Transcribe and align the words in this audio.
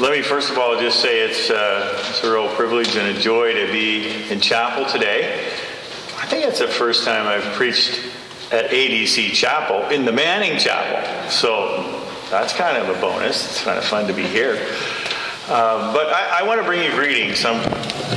Let 0.00 0.12
me 0.12 0.22
first 0.22 0.52
of 0.52 0.58
all 0.58 0.78
just 0.78 1.00
say 1.00 1.22
it's, 1.22 1.50
uh, 1.50 2.04
it's 2.08 2.22
a 2.22 2.32
real 2.32 2.48
privilege 2.54 2.94
and 2.94 3.16
a 3.16 3.20
joy 3.20 3.52
to 3.52 3.72
be 3.72 4.30
in 4.30 4.38
chapel 4.38 4.86
today. 4.86 5.40
I 6.18 6.26
think 6.26 6.46
it's 6.46 6.60
the 6.60 6.68
first 6.68 7.04
time 7.04 7.26
I've 7.26 7.42
preached 7.54 8.00
at 8.52 8.70
ADC 8.70 9.32
Chapel 9.32 9.88
in 9.88 10.04
the 10.04 10.12
Manning 10.12 10.56
Chapel. 10.56 11.28
So 11.30 12.00
that's 12.30 12.52
kind 12.52 12.76
of 12.76 12.96
a 12.96 13.00
bonus. 13.00 13.44
It's 13.44 13.64
kind 13.64 13.76
of 13.76 13.84
fun 13.84 14.06
to 14.06 14.12
be 14.12 14.22
here. 14.22 14.64
Um, 15.50 15.92
but 15.92 16.12
I, 16.12 16.40
I, 16.40 16.42
want 16.44 16.60
to 16.60 16.64
bring 16.64 16.84
you 16.84 16.92
greetings. 16.92 17.44
I'm 17.44 17.58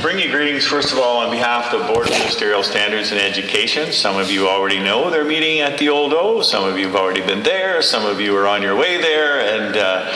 bring 0.02 0.20
you 0.20 0.30
greetings, 0.30 0.64
first 0.64 0.92
of 0.92 0.98
all, 0.98 1.16
on 1.16 1.32
behalf 1.32 1.72
of 1.72 1.80
the 1.80 1.92
Board 1.92 2.06
of 2.06 2.12
Ministerial 2.12 2.62
Standards 2.62 3.10
and 3.10 3.18
Education. 3.18 3.90
Some 3.90 4.18
of 4.18 4.30
you 4.30 4.48
already 4.48 4.78
know 4.78 5.10
they're 5.10 5.24
meeting 5.24 5.60
at 5.60 5.78
the 5.78 5.88
Old 5.88 6.12
O. 6.12 6.42
Some 6.42 6.62
of 6.62 6.78
you 6.78 6.86
have 6.86 6.94
already 6.94 7.22
been 7.22 7.42
there. 7.42 7.82
Some 7.82 8.06
of 8.06 8.20
you 8.20 8.36
are 8.36 8.46
on 8.46 8.62
your 8.62 8.76
way 8.76 9.00
there. 9.00 9.40
And 9.40 9.76
uh, 9.76 10.14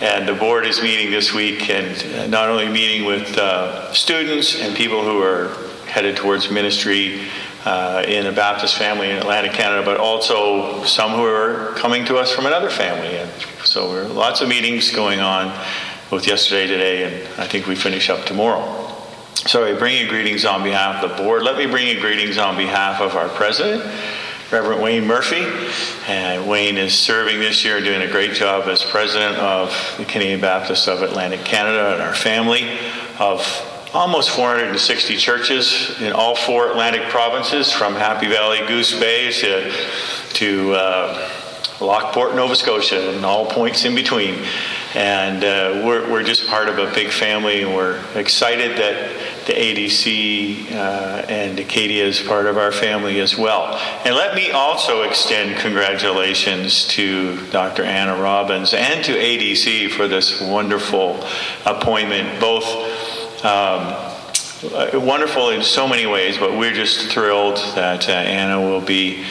and 0.00 0.28
the 0.28 0.34
board 0.34 0.64
is 0.64 0.80
meeting 0.80 1.10
this 1.10 1.34
week 1.34 1.68
and 1.70 2.30
not 2.30 2.48
only 2.48 2.68
meeting 2.68 3.04
with 3.04 3.36
uh, 3.36 3.92
students 3.92 4.60
and 4.60 4.76
people 4.76 5.02
who 5.02 5.20
are 5.22 5.48
headed 5.86 6.16
towards 6.16 6.50
ministry 6.50 7.26
uh, 7.64 8.04
in 8.06 8.26
a 8.26 8.32
Baptist 8.32 8.76
family 8.76 9.10
in 9.10 9.16
Atlantic 9.16 9.52
Canada, 9.52 9.84
but 9.84 9.96
also 9.96 10.84
some 10.84 11.12
who 11.12 11.24
are 11.24 11.72
coming 11.74 12.04
to 12.04 12.16
us 12.16 12.32
from 12.32 12.46
another 12.46 12.70
family. 12.70 13.16
And 13.16 13.30
so 13.64 13.92
there 13.92 14.04
are 14.04 14.08
lots 14.08 14.40
of 14.40 14.48
meetings 14.48 14.90
going 14.94 15.18
on 15.18 15.52
both 16.10 16.26
yesterday, 16.26 16.66
today, 16.66 17.04
and 17.04 17.40
I 17.40 17.46
think 17.46 17.66
we 17.66 17.74
finish 17.74 18.08
up 18.08 18.24
tomorrow. 18.24 18.84
So 19.34 19.64
I 19.64 19.78
bring 19.78 19.96
you 19.96 20.08
greetings 20.08 20.44
on 20.44 20.62
behalf 20.62 21.02
of 21.02 21.10
the 21.10 21.22
board. 21.22 21.42
Let 21.42 21.58
me 21.58 21.66
bring 21.66 21.88
you 21.88 22.00
greetings 22.00 22.38
on 22.38 22.56
behalf 22.56 23.00
of 23.00 23.14
our 23.16 23.28
president. 23.28 23.82
Reverend 24.50 24.80
Wayne 24.80 25.06
Murphy. 25.06 25.46
And 26.06 26.48
Wayne 26.48 26.78
is 26.78 26.94
serving 26.94 27.38
this 27.38 27.66
year, 27.66 27.82
doing 27.82 28.00
a 28.00 28.10
great 28.10 28.32
job 28.32 28.66
as 28.66 28.82
president 28.82 29.36
of 29.36 29.68
the 29.98 30.06
Canadian 30.06 30.40
Baptists 30.40 30.88
of 30.88 31.02
Atlantic 31.02 31.44
Canada 31.44 31.92
and 31.92 32.00
our 32.00 32.14
family 32.14 32.78
of 33.18 33.42
almost 33.92 34.30
460 34.30 35.16
churches 35.18 36.00
in 36.00 36.14
all 36.14 36.34
four 36.34 36.70
Atlantic 36.70 37.10
provinces, 37.10 37.70
from 37.70 37.94
Happy 37.94 38.26
Valley, 38.26 38.66
Goose 38.66 38.98
Bay 38.98 39.30
to, 39.32 39.70
to 40.30 40.72
uh, 40.72 41.30
Lockeport, 41.78 42.34
Nova 42.34 42.56
Scotia, 42.56 43.14
and 43.14 43.26
all 43.26 43.44
points 43.46 43.84
in 43.84 43.94
between. 43.94 44.46
And 44.94 45.44
uh, 45.44 45.86
we're, 45.86 46.10
we're 46.10 46.22
just 46.22 46.48
part 46.48 46.68
of 46.68 46.78
a 46.78 46.90
big 46.94 47.10
family, 47.10 47.62
and 47.62 47.74
we're 47.74 48.02
excited 48.14 48.78
that 48.78 49.46
the 49.46 49.52
ADC 49.52 50.72
uh, 50.72 51.26
and 51.28 51.58
Acadia 51.58 52.04
is 52.04 52.20
part 52.20 52.46
of 52.46 52.56
our 52.56 52.72
family 52.72 53.20
as 53.20 53.36
well. 53.36 53.74
And 54.04 54.14
let 54.14 54.34
me 54.34 54.50
also 54.50 55.02
extend 55.02 55.58
congratulations 55.58 56.86
to 56.88 57.36
Dr. 57.50 57.82
Anna 57.82 58.16
Robbins 58.16 58.72
and 58.72 59.04
to 59.04 59.12
ADC 59.12 59.90
for 59.90 60.08
this 60.08 60.40
wonderful 60.40 61.22
appointment, 61.66 62.40
both. 62.40 62.64
Um, 63.44 64.04
wonderful 64.94 65.50
in 65.50 65.62
so 65.62 65.86
many 65.86 66.06
ways, 66.06 66.36
but 66.36 66.58
we're 66.58 66.72
just 66.72 67.12
thrilled 67.12 67.58
that 67.76 68.08
uh, 68.08 68.12
Anna 68.12 68.60
will 68.60 68.80
be 68.80 69.24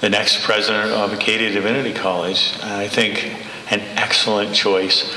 the 0.00 0.08
next 0.08 0.44
president 0.44 0.92
of 0.92 1.12
Acadia 1.12 1.50
Divinity 1.50 1.92
College. 1.92 2.52
I 2.62 2.86
think 2.86 3.47
an 3.70 3.80
excellent 3.96 4.54
choice, 4.54 5.14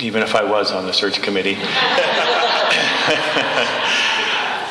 even 0.00 0.22
if 0.22 0.34
I 0.34 0.44
was 0.44 0.72
on 0.72 0.86
the 0.86 0.92
search 0.92 1.22
committee. 1.22 1.56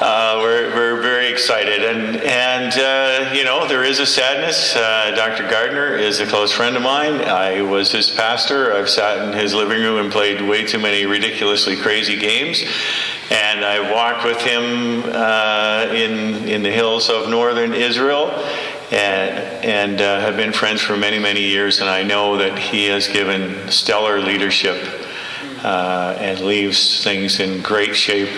Uh, 0.01 0.39
we're, 0.41 0.73
we're 0.73 1.01
very 1.01 1.29
excited. 1.29 1.83
And, 1.83 2.21
and 2.21 2.73
uh, 2.79 3.33
you 3.33 3.43
know, 3.43 3.67
there 3.67 3.83
is 3.83 3.99
a 3.99 4.05
sadness. 4.05 4.73
Uh, 4.73 5.11
Dr. 5.13 5.49
Gardner 5.49 5.93
is 5.93 6.21
a 6.21 6.25
close 6.25 6.53
friend 6.53 6.77
of 6.77 6.81
mine. 6.81 7.15
I 7.15 7.63
was 7.63 7.91
his 7.91 8.09
pastor. 8.09 8.73
I've 8.73 8.87
sat 8.87 9.27
in 9.27 9.37
his 9.37 9.53
living 9.53 9.81
room 9.81 9.99
and 9.99 10.09
played 10.09 10.41
way 10.41 10.65
too 10.65 10.79
many 10.79 11.05
ridiculously 11.05 11.75
crazy 11.75 12.15
games. 12.15 12.63
And 13.29 13.65
I 13.65 13.91
walked 13.93 14.23
with 14.23 14.39
him 14.39 15.03
uh, 15.03 15.87
in, 15.93 16.47
in 16.47 16.63
the 16.63 16.71
hills 16.71 17.09
of 17.09 17.29
northern 17.29 17.73
Israel 17.73 18.29
and, 18.91 19.65
and 19.65 20.01
uh, 20.01 20.19
have 20.19 20.35
been 20.35 20.51
friends 20.51 20.81
for 20.81 20.97
many, 20.97 21.19
many 21.19 21.41
years. 21.41 21.79
And 21.79 21.89
I 21.89 22.03
know 22.03 22.37
that 22.37 22.57
he 22.57 22.85
has 22.85 23.07
given 23.07 23.69
stellar 23.69 24.19
leadership 24.19 24.77
uh, 25.63 26.15
and 26.19 26.39
leaves 26.39 27.03
things 27.03 27.39
in 27.39 27.61
great 27.61 27.95
shape 27.95 28.29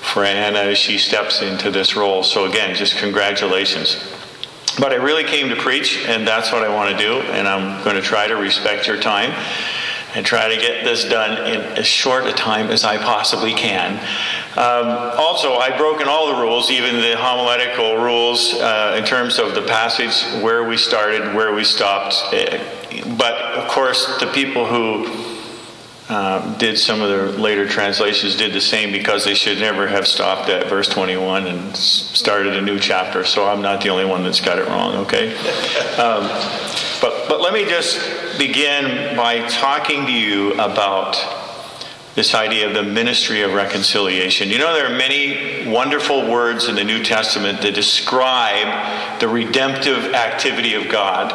for 0.00 0.24
Anna 0.24 0.58
as 0.58 0.78
she 0.78 0.98
steps 0.98 1.42
into 1.42 1.70
this 1.70 1.96
role. 1.96 2.22
So, 2.22 2.46
again, 2.46 2.74
just 2.74 2.96
congratulations. 2.98 3.96
But 4.78 4.92
I 4.92 4.96
really 4.96 5.24
came 5.24 5.48
to 5.48 5.56
preach, 5.56 6.04
and 6.06 6.26
that's 6.26 6.52
what 6.52 6.62
I 6.62 6.74
want 6.74 6.96
to 6.96 6.98
do, 7.02 7.20
and 7.32 7.48
I'm 7.48 7.82
going 7.82 7.96
to 7.96 8.02
try 8.02 8.26
to 8.26 8.36
respect 8.36 8.86
your 8.86 9.00
time 9.00 9.32
and 10.14 10.24
try 10.24 10.48
to 10.48 10.56
get 10.60 10.84
this 10.84 11.04
done 11.04 11.46
in 11.46 11.60
as 11.78 11.86
short 11.86 12.26
a 12.26 12.32
time 12.32 12.70
as 12.70 12.84
I 12.84 12.98
possibly 12.98 13.52
can. 13.52 13.98
Um, 14.56 14.88
also, 15.18 15.56
I've 15.56 15.76
broken 15.76 16.08
all 16.08 16.34
the 16.34 16.40
rules, 16.40 16.70
even 16.70 17.02
the 17.02 17.14
homiletical 17.14 17.98
rules, 17.98 18.54
uh, 18.54 18.96
in 18.98 19.04
terms 19.04 19.38
of 19.38 19.54
the 19.54 19.60
passage, 19.60 20.42
where 20.42 20.64
we 20.64 20.78
started, 20.78 21.34
where 21.34 21.54
we 21.54 21.62
stopped. 21.62 22.14
Uh, 22.32 22.58
but 23.18 23.34
of 23.34 23.68
course, 23.68 24.18
the 24.18 24.26
people 24.28 24.64
who 24.64 25.26
um, 26.08 26.56
did 26.56 26.78
some 26.78 27.02
of 27.02 27.10
the 27.10 27.38
later 27.38 27.68
translations 27.68 28.34
did 28.36 28.54
the 28.54 28.60
same 28.60 28.92
because 28.92 29.26
they 29.26 29.34
should 29.34 29.58
never 29.58 29.86
have 29.88 30.06
stopped 30.06 30.48
at 30.48 30.68
verse 30.68 30.88
21 30.88 31.46
and 31.48 31.76
started 31.76 32.56
a 32.56 32.62
new 32.62 32.78
chapter. 32.78 33.24
So 33.24 33.46
I'm 33.46 33.60
not 33.60 33.82
the 33.82 33.90
only 33.90 34.06
one 34.06 34.22
that's 34.22 34.40
got 34.40 34.58
it 34.58 34.66
wrong. 34.68 34.94
Okay, 35.04 35.36
um, 35.98 36.28
but 37.02 37.28
but 37.28 37.42
let 37.42 37.52
me 37.52 37.66
just 37.66 38.38
begin 38.38 39.16
by 39.16 39.46
talking 39.48 40.06
to 40.06 40.12
you 40.12 40.54
about 40.54 41.45
this 42.16 42.34
idea 42.34 42.66
of 42.66 42.72
the 42.72 42.82
ministry 42.82 43.42
of 43.42 43.52
reconciliation. 43.52 44.48
You 44.48 44.56
know, 44.56 44.72
there 44.72 44.90
are 44.90 44.96
many 44.96 45.68
wonderful 45.68 46.28
words 46.28 46.66
in 46.66 46.74
the 46.74 46.82
New 46.82 47.04
Testament 47.04 47.60
that 47.60 47.74
describe 47.74 49.20
the 49.20 49.28
redemptive 49.28 50.14
activity 50.14 50.72
of 50.72 50.88
God. 50.88 51.30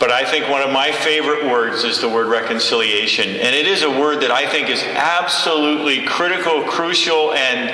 But 0.00 0.10
I 0.10 0.24
think 0.24 0.48
one 0.48 0.62
of 0.62 0.72
my 0.72 0.90
favorite 0.90 1.44
words 1.44 1.84
is 1.84 2.00
the 2.00 2.08
word 2.08 2.28
reconciliation. 2.28 3.28
And 3.28 3.54
it 3.54 3.66
is 3.66 3.82
a 3.82 3.90
word 3.90 4.22
that 4.22 4.30
I 4.30 4.48
think 4.48 4.70
is 4.70 4.82
absolutely 4.82 6.06
critical, 6.06 6.62
crucial, 6.62 7.34
and, 7.34 7.68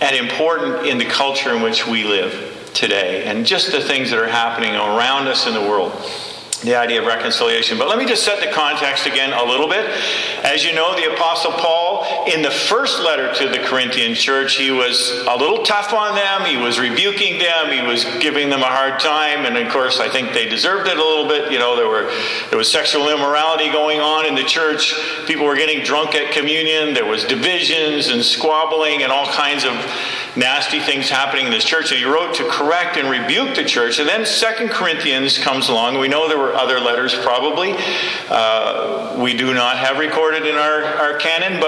and 0.00 0.16
important 0.16 0.88
in 0.88 0.98
the 0.98 1.04
culture 1.04 1.54
in 1.54 1.62
which 1.62 1.86
we 1.86 2.02
live 2.02 2.72
today. 2.74 3.22
And 3.26 3.46
just 3.46 3.70
the 3.70 3.80
things 3.80 4.10
that 4.10 4.18
are 4.18 4.26
happening 4.26 4.74
around 4.74 5.28
us 5.28 5.46
in 5.46 5.54
the 5.54 5.60
world 5.60 5.92
the 6.64 6.74
idea 6.74 7.00
of 7.00 7.06
reconciliation. 7.06 7.78
But 7.78 7.88
let 7.88 7.98
me 7.98 8.06
just 8.06 8.24
set 8.24 8.40
the 8.40 8.50
context 8.50 9.06
again 9.06 9.32
a 9.32 9.44
little 9.44 9.68
bit. 9.68 9.84
As 10.42 10.64
you 10.64 10.72
know, 10.72 10.96
the 10.96 11.12
Apostle 11.12 11.52
Paul, 11.52 11.83
in 12.26 12.42
the 12.42 12.50
first 12.50 13.00
letter 13.00 13.32
to 13.34 13.48
the 13.48 13.58
Corinthian 13.58 14.14
church, 14.14 14.56
he 14.56 14.70
was 14.70 15.10
a 15.28 15.36
little 15.36 15.62
tough 15.62 15.92
on 15.92 16.14
them. 16.14 16.42
He 16.46 16.56
was 16.56 16.78
rebuking 16.78 17.38
them. 17.38 17.70
He 17.70 17.82
was 17.82 18.04
giving 18.20 18.50
them 18.50 18.60
a 18.60 18.66
hard 18.66 19.00
time. 19.00 19.44
And 19.46 19.56
of 19.56 19.72
course, 19.72 20.00
I 20.00 20.08
think 20.08 20.32
they 20.32 20.48
deserved 20.48 20.88
it 20.88 20.96
a 20.96 21.04
little 21.04 21.28
bit. 21.28 21.52
You 21.52 21.58
know, 21.58 21.76
there 21.76 21.88
were 21.88 22.10
there 22.50 22.58
was 22.58 22.70
sexual 22.70 23.08
immorality 23.08 23.70
going 23.70 24.00
on 24.00 24.26
in 24.26 24.34
the 24.34 24.44
church. 24.44 24.94
People 25.26 25.46
were 25.46 25.56
getting 25.56 25.84
drunk 25.84 26.14
at 26.14 26.32
communion. 26.32 26.94
There 26.94 27.06
was 27.06 27.24
divisions 27.24 28.08
and 28.08 28.24
squabbling 28.24 29.02
and 29.02 29.12
all 29.12 29.26
kinds 29.26 29.64
of 29.64 29.72
nasty 30.36 30.80
things 30.80 31.08
happening 31.08 31.46
in 31.46 31.52
this 31.52 31.64
church. 31.64 31.90
And 31.92 31.98
he 31.98 32.04
wrote 32.04 32.34
to 32.36 32.48
correct 32.48 32.96
and 32.96 33.08
rebuke 33.08 33.54
the 33.54 33.64
church. 33.64 33.98
And 33.98 34.08
then 34.08 34.26
Second 34.26 34.70
Corinthians 34.70 35.38
comes 35.38 35.68
along. 35.68 35.98
We 35.98 36.08
know 36.08 36.28
there 36.28 36.38
were 36.38 36.54
other 36.54 36.80
letters 36.80 37.14
probably. 37.14 37.74
Uh, 38.28 39.16
we 39.18 39.36
do 39.36 39.54
not 39.54 39.78
have 39.78 39.98
recorded 39.98 40.46
in 40.46 40.56
our, 40.56 40.84
our 40.84 41.18
canon, 41.18 41.60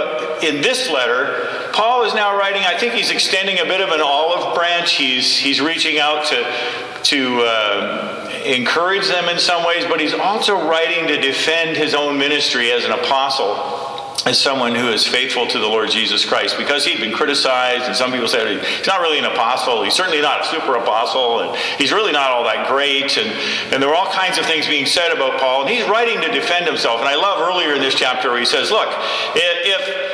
in 0.43 0.63
this 0.63 0.91
letter, 0.91 1.71
Paul 1.73 2.05
is 2.05 2.15
now 2.15 2.37
writing, 2.37 2.63
I 2.63 2.79
think 2.79 2.95
he's 2.95 3.11
extending 3.11 3.59
a 3.59 3.65
bit 3.65 3.81
of 3.81 3.91
an 3.91 4.01
olive 4.01 4.55
branch. 4.55 4.93
He's, 4.93 5.37
he's 5.37 5.61
reaching 5.61 5.99
out 5.99 6.27
to, 6.27 7.01
to 7.05 7.41
uh, 7.43 8.31
encourage 8.45 9.07
them 9.09 9.29
in 9.29 9.39
some 9.39 9.65
ways, 9.67 9.85
but 9.87 10.01
he's 10.01 10.15
also 10.15 10.69
writing 10.69 11.07
to 11.09 11.21
defend 11.21 11.77
his 11.77 11.95
own 11.95 12.19
ministry 12.19 12.71
as 12.73 12.85
an 12.85 12.93
apostle 12.93 13.97
as 14.27 14.37
someone 14.41 14.75
who 14.75 14.89
is 14.89 15.07
faithful 15.07 15.47
to 15.47 15.61
the 15.61 15.69
Lord 15.69 15.89
Jesus 15.89 16.25
Christ 16.25 16.59
because 16.59 16.85
he'd 16.85 16.99
been 16.99 17.13
criticized, 17.13 17.85
and 17.85 17.95
some 17.95 18.11
people 18.11 18.27
said 18.27 18.61
he's 18.61 18.87
not 18.87 19.01
really 19.01 19.21
an 19.21 19.25
apostle, 19.25 19.85
he's 19.85 19.95
certainly 19.95 20.21
not 20.21 20.41
a 20.41 20.45
super 20.47 20.75
apostle, 20.75 21.41
and 21.41 21.57
he's 21.79 21.93
really 21.93 22.11
not 22.11 22.33
all 22.33 22.43
that 22.43 22.67
great. 22.67 23.17
And, 23.17 23.31
and 23.73 23.81
there 23.81 23.89
were 23.89 23.95
all 23.95 24.11
kinds 24.11 24.37
of 24.37 24.45
things 24.45 24.67
being 24.67 24.85
said 24.85 25.13
about 25.13 25.39
Paul, 25.39 25.63
and 25.63 25.71
he's 25.71 25.89
writing 25.89 26.21
to 26.23 26.29
defend 26.29 26.67
himself. 26.67 26.99
And 26.99 27.09
I 27.09 27.15
love 27.15 27.41
earlier 27.41 27.73
in 27.73 27.81
this 27.81 27.95
chapter 27.95 28.31
where 28.31 28.41
he 28.41 28.45
says, 28.45 28.73
Look, 28.73 28.89
if 29.37 30.06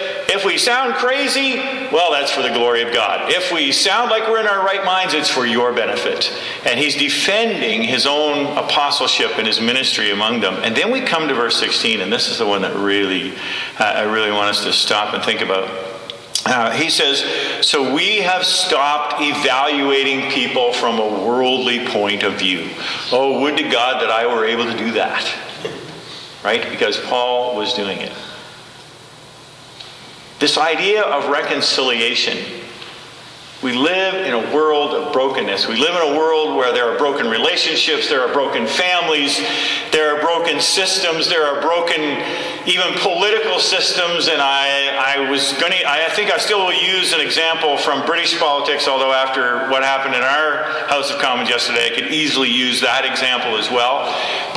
if 0.43 0.47
we 0.47 0.59
sound 0.59 0.95
crazy, 0.95 1.55
well, 1.93 2.11
that's 2.11 2.33
for 2.33 2.43
the 2.43 2.49
glory 2.49 2.83
of 2.83 2.93
God. 2.93 3.31
If 3.31 3.53
we 3.53 3.71
sound 3.71 4.11
like 4.11 4.27
we're 4.27 4.41
in 4.41 4.49
our 4.49 4.65
right 4.65 4.85
minds, 4.85 5.15
it's 5.15 5.29
for 5.29 5.47
your 5.47 5.73
benefit. 5.73 6.37
And 6.67 6.81
he's 6.81 6.97
defending 6.97 7.85
his 7.85 8.07
own 8.07 8.59
apostleship 8.59 9.39
and 9.39 9.47
his 9.47 9.61
ministry 9.61 10.11
among 10.11 10.41
them. 10.41 10.55
And 10.65 10.77
then 10.77 10.91
we 10.91 11.01
come 11.01 11.29
to 11.29 11.35
verse 11.35 11.61
16, 11.61 12.01
and 12.01 12.13
this 12.13 12.29
is 12.29 12.39
the 12.39 12.47
one 12.47 12.63
that 12.63 12.75
really, 12.75 13.35
uh, 13.79 13.85
I 13.85 14.03
really 14.03 14.33
want 14.33 14.51
us 14.51 14.65
to 14.65 14.73
stop 14.73 15.15
and 15.15 15.23
think 15.23 15.43
about. 15.43 15.71
Uh, 16.45 16.73
he 16.73 16.91
says, 16.91 17.25
So 17.65 17.95
we 17.95 18.17
have 18.17 18.45
stopped 18.45 19.23
evaluating 19.23 20.29
people 20.33 20.73
from 20.73 20.99
a 20.99 21.25
worldly 21.25 21.87
point 21.87 22.25
of 22.25 22.35
view. 22.35 22.69
Oh, 23.13 23.41
would 23.43 23.57
to 23.59 23.69
God 23.69 24.03
that 24.03 24.11
I 24.11 24.27
were 24.27 24.45
able 24.45 24.65
to 24.65 24.77
do 24.77 24.91
that. 24.93 25.25
Right? 26.43 26.69
Because 26.69 26.99
Paul 26.99 27.55
was 27.55 27.75
doing 27.75 27.99
it. 27.99 28.11
This 30.43 30.59
idea 30.59 31.03
of 31.03 31.29
reconciliation 31.31 32.37
we 33.63 33.75
live 33.75 34.27
in 34.27 34.35
a 34.35 34.53
world 34.53 34.91
of 34.91 35.13
brokenness. 35.13 35.69
We 35.69 35.77
live 35.77 35.95
in 35.95 36.17
a 36.17 36.19
world 36.19 36.57
where 36.57 36.73
there 36.73 36.93
are 36.93 36.99
broken 36.99 37.29
relationships, 37.29 38.09
there 38.09 38.21
are 38.27 38.33
broken 38.33 38.67
families, 38.67 39.41
there 39.93 40.17
are 40.17 40.21
broken 40.21 40.59
systems, 40.59 41.29
there 41.29 41.47
are 41.47 41.63
broken 41.63 42.01
even 42.67 42.93
political 42.99 43.61
systems. 43.61 44.27
And 44.27 44.43
I, 44.43 45.15
I 45.15 45.31
was 45.31 45.53
going 45.61 45.71
to, 45.71 45.89
I 45.89 46.09
think 46.11 46.33
I 46.33 46.39
still 46.39 46.67
will 46.67 46.73
use 46.73 47.13
an 47.13 47.21
example 47.21 47.79
from 47.79 48.05
British 48.05 48.37
politics, 48.37 48.89
although 48.89 49.13
after 49.13 49.71
what 49.71 49.85
happened 49.85 50.17
in 50.17 50.23
our 50.25 50.65
House 50.89 51.13
of 51.13 51.21
Commons 51.21 51.49
yesterday, 51.49 51.93
I 51.93 51.95
could 51.95 52.13
easily 52.13 52.51
use 52.51 52.81
that 52.81 53.05
example 53.05 53.57
as 53.59 53.71
well. 53.71 54.07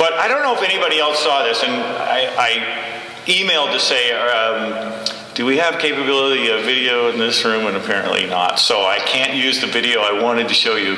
But 0.00 0.14
I 0.14 0.26
don't 0.26 0.42
know 0.42 0.56
if 0.56 0.68
anybody 0.68 0.98
else 0.98 1.22
saw 1.22 1.44
this, 1.44 1.62
and 1.62 1.70
I, 1.70 2.34
I 2.36 3.22
emailed 3.26 3.70
to 3.70 3.78
say, 3.78 4.10
um, 4.10 5.06
do 5.36 5.44
we 5.44 5.58
have 5.58 5.78
capability 5.78 6.48
of 6.48 6.64
video 6.64 7.10
in 7.10 7.18
this 7.18 7.44
room? 7.44 7.66
And 7.66 7.76
apparently 7.76 8.24
not. 8.24 8.58
So 8.58 8.86
I 8.86 8.98
can't 9.00 9.34
use 9.34 9.60
the 9.60 9.66
video 9.66 10.00
I 10.00 10.22
wanted 10.22 10.48
to 10.48 10.54
show 10.54 10.76
you. 10.76 10.96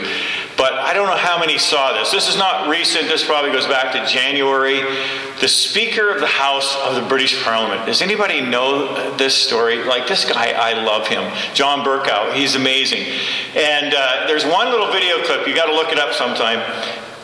But 0.57 0.75
I 0.75 0.95
don't 0.95 1.09
know 1.09 1.17
how 1.17 1.41
many 1.41 1.59
saw 1.59 1.93
this. 1.99 2.13
This 2.13 2.29
is 2.29 2.37
not 2.37 2.69
recent. 2.69 3.09
This 3.09 3.25
probably 3.25 3.51
goes 3.51 3.67
back 3.67 3.93
to 3.95 4.07
January. 4.07 4.81
The 5.41 5.49
Speaker 5.49 6.11
of 6.11 6.21
the 6.21 6.29
House 6.29 6.77
of 6.87 6.95
the 6.95 7.03
British 7.09 7.43
Parliament. 7.43 7.85
Does 7.85 8.01
anybody 8.01 8.41
know 8.41 9.17
this 9.17 9.35
story? 9.35 9.83
Like 9.83 10.07
this 10.07 10.25
guy, 10.25 10.53
I 10.53 10.85
love 10.85 11.09
him. 11.09 11.33
John 11.53 11.85
Bercow. 11.85 12.33
He's 12.33 12.55
amazing. 12.55 13.07
And 13.57 13.93
uh, 13.93 14.29
there's 14.29 14.47
one 14.47 14.71
little 14.71 14.93
video 14.93 15.21
clip. 15.25 15.49
You 15.49 15.55
got 15.57 15.67
to 15.67 15.75
look 15.75 15.91
it 15.91 15.99
up 15.99 16.15
sometime 16.15 16.61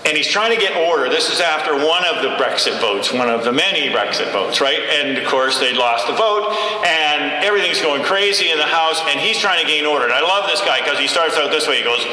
and 0.05 0.17
he's 0.17 0.29
trying 0.29 0.55
to 0.55 0.61
get 0.61 0.77
order. 0.77 1.09
This 1.09 1.33
is 1.33 1.41
after 1.41 1.75
one 1.75 2.05
of 2.05 2.23
the 2.23 2.37
Brexit 2.37 2.79
votes, 2.81 3.13
one 3.13 3.31
of 3.31 3.45
the 3.45 3.53
many 3.53 3.89
Brexit 3.89 4.31
votes, 4.33 4.61
right? 4.61 4.79
And 4.79 5.17
of 5.17 5.27
course, 5.27 5.59
they 5.59 5.73
lost 5.73 6.07
the 6.07 6.13
vote, 6.13 6.53
and 6.85 7.04
everything's 7.45 7.81
going 7.81 8.03
crazy 8.03 8.51
in 8.51 8.59
the 8.59 8.67
House, 8.67 9.01
and 9.07 9.21
he's 9.21 9.39
trying 9.39 9.65
to 9.65 9.71
gain 9.71 9.87
order. 9.87 10.05
And 10.05 10.15
I 10.15 10.21
love 10.21 10.49
this 10.49 10.61
guy 10.61 10.81
because 10.81 10.99
he 10.99 11.07
starts 11.07 11.37
out 11.37 11.51
this 11.51 11.69
way. 11.69 11.79
He 11.79 11.85
goes, 11.85 12.05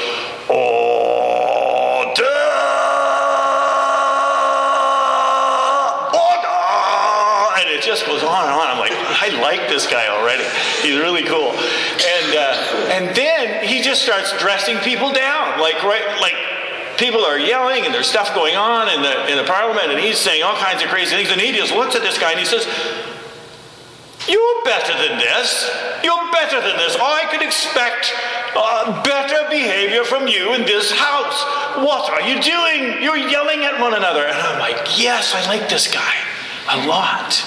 Order! 0.50 0.62
Order! 6.12 6.58
And 7.58 7.70
it 7.70 7.82
just 7.82 8.06
goes 8.06 8.24
on 8.24 8.44
and 8.44 8.54
on. 8.54 8.68
I'm 8.68 8.80
like, 8.80 8.94
I 8.94 9.30
like 9.42 9.70
this 9.70 9.88
guy 9.88 10.08
already. 10.08 10.44
He's 10.82 10.98
really 10.98 11.24
cool. 11.24 11.52
And 11.52 12.36
uh, 12.36 12.92
and 12.92 13.16
then 13.16 13.68
he 13.68 13.82
just 13.82 14.02
starts 14.04 14.38
dressing 14.38 14.78
people 14.80 15.14
down, 15.14 15.60
like 15.60 15.84
right, 15.84 16.20
like 16.20 16.36
people 16.98 17.26
are 17.26 17.40
yelling 17.40 17.84
and 17.84 17.94
there's 17.94 18.08
stuff 18.08 18.34
going 18.36 18.56
on 18.56 18.88
in 18.88 19.02
the, 19.02 19.32
in 19.32 19.38
the 19.38 19.44
parliament, 19.44 19.90
and 19.90 20.00
he's 20.00 20.20
saying 20.20 20.44
all 20.44 20.56
kinds 20.56 20.84
of 20.84 20.90
crazy 20.90 21.16
things. 21.16 21.32
And 21.32 21.42
he 21.42 21.52
just 21.52 21.74
looks 21.74 21.96
at 21.96 22.04
this 22.04 22.20
guy 22.20 22.32
and 22.32 22.40
he 22.40 22.46
says, 22.46 22.68
You're 24.28 24.64
better 24.64 24.94
than 24.94 25.18
this. 25.18 25.70
You're 26.04 26.32
better 26.32 26.62
than 26.62 26.78
this. 26.78 26.96
I 27.00 27.28
could 27.32 27.42
expect 27.42 28.14
uh, 28.56 29.04
better 29.04 29.50
behavior 29.50 30.04
from 30.04 30.28
you 30.28 30.54
in 30.54 30.62
this 30.62 30.92
house. 30.92 31.44
What 31.78 32.12
are 32.12 32.22
you 32.22 32.42
doing? 32.42 33.02
You're 33.02 33.18
yelling 33.18 33.64
at 33.64 33.80
one 33.80 33.94
another. 33.94 34.26
And 34.26 34.38
I'm 34.38 34.60
like, 34.60 35.00
Yes, 35.00 35.34
I 35.34 35.46
like 35.48 35.70
this 35.70 35.92
guy 35.92 36.14
a 36.70 36.88
lot. 36.88 37.44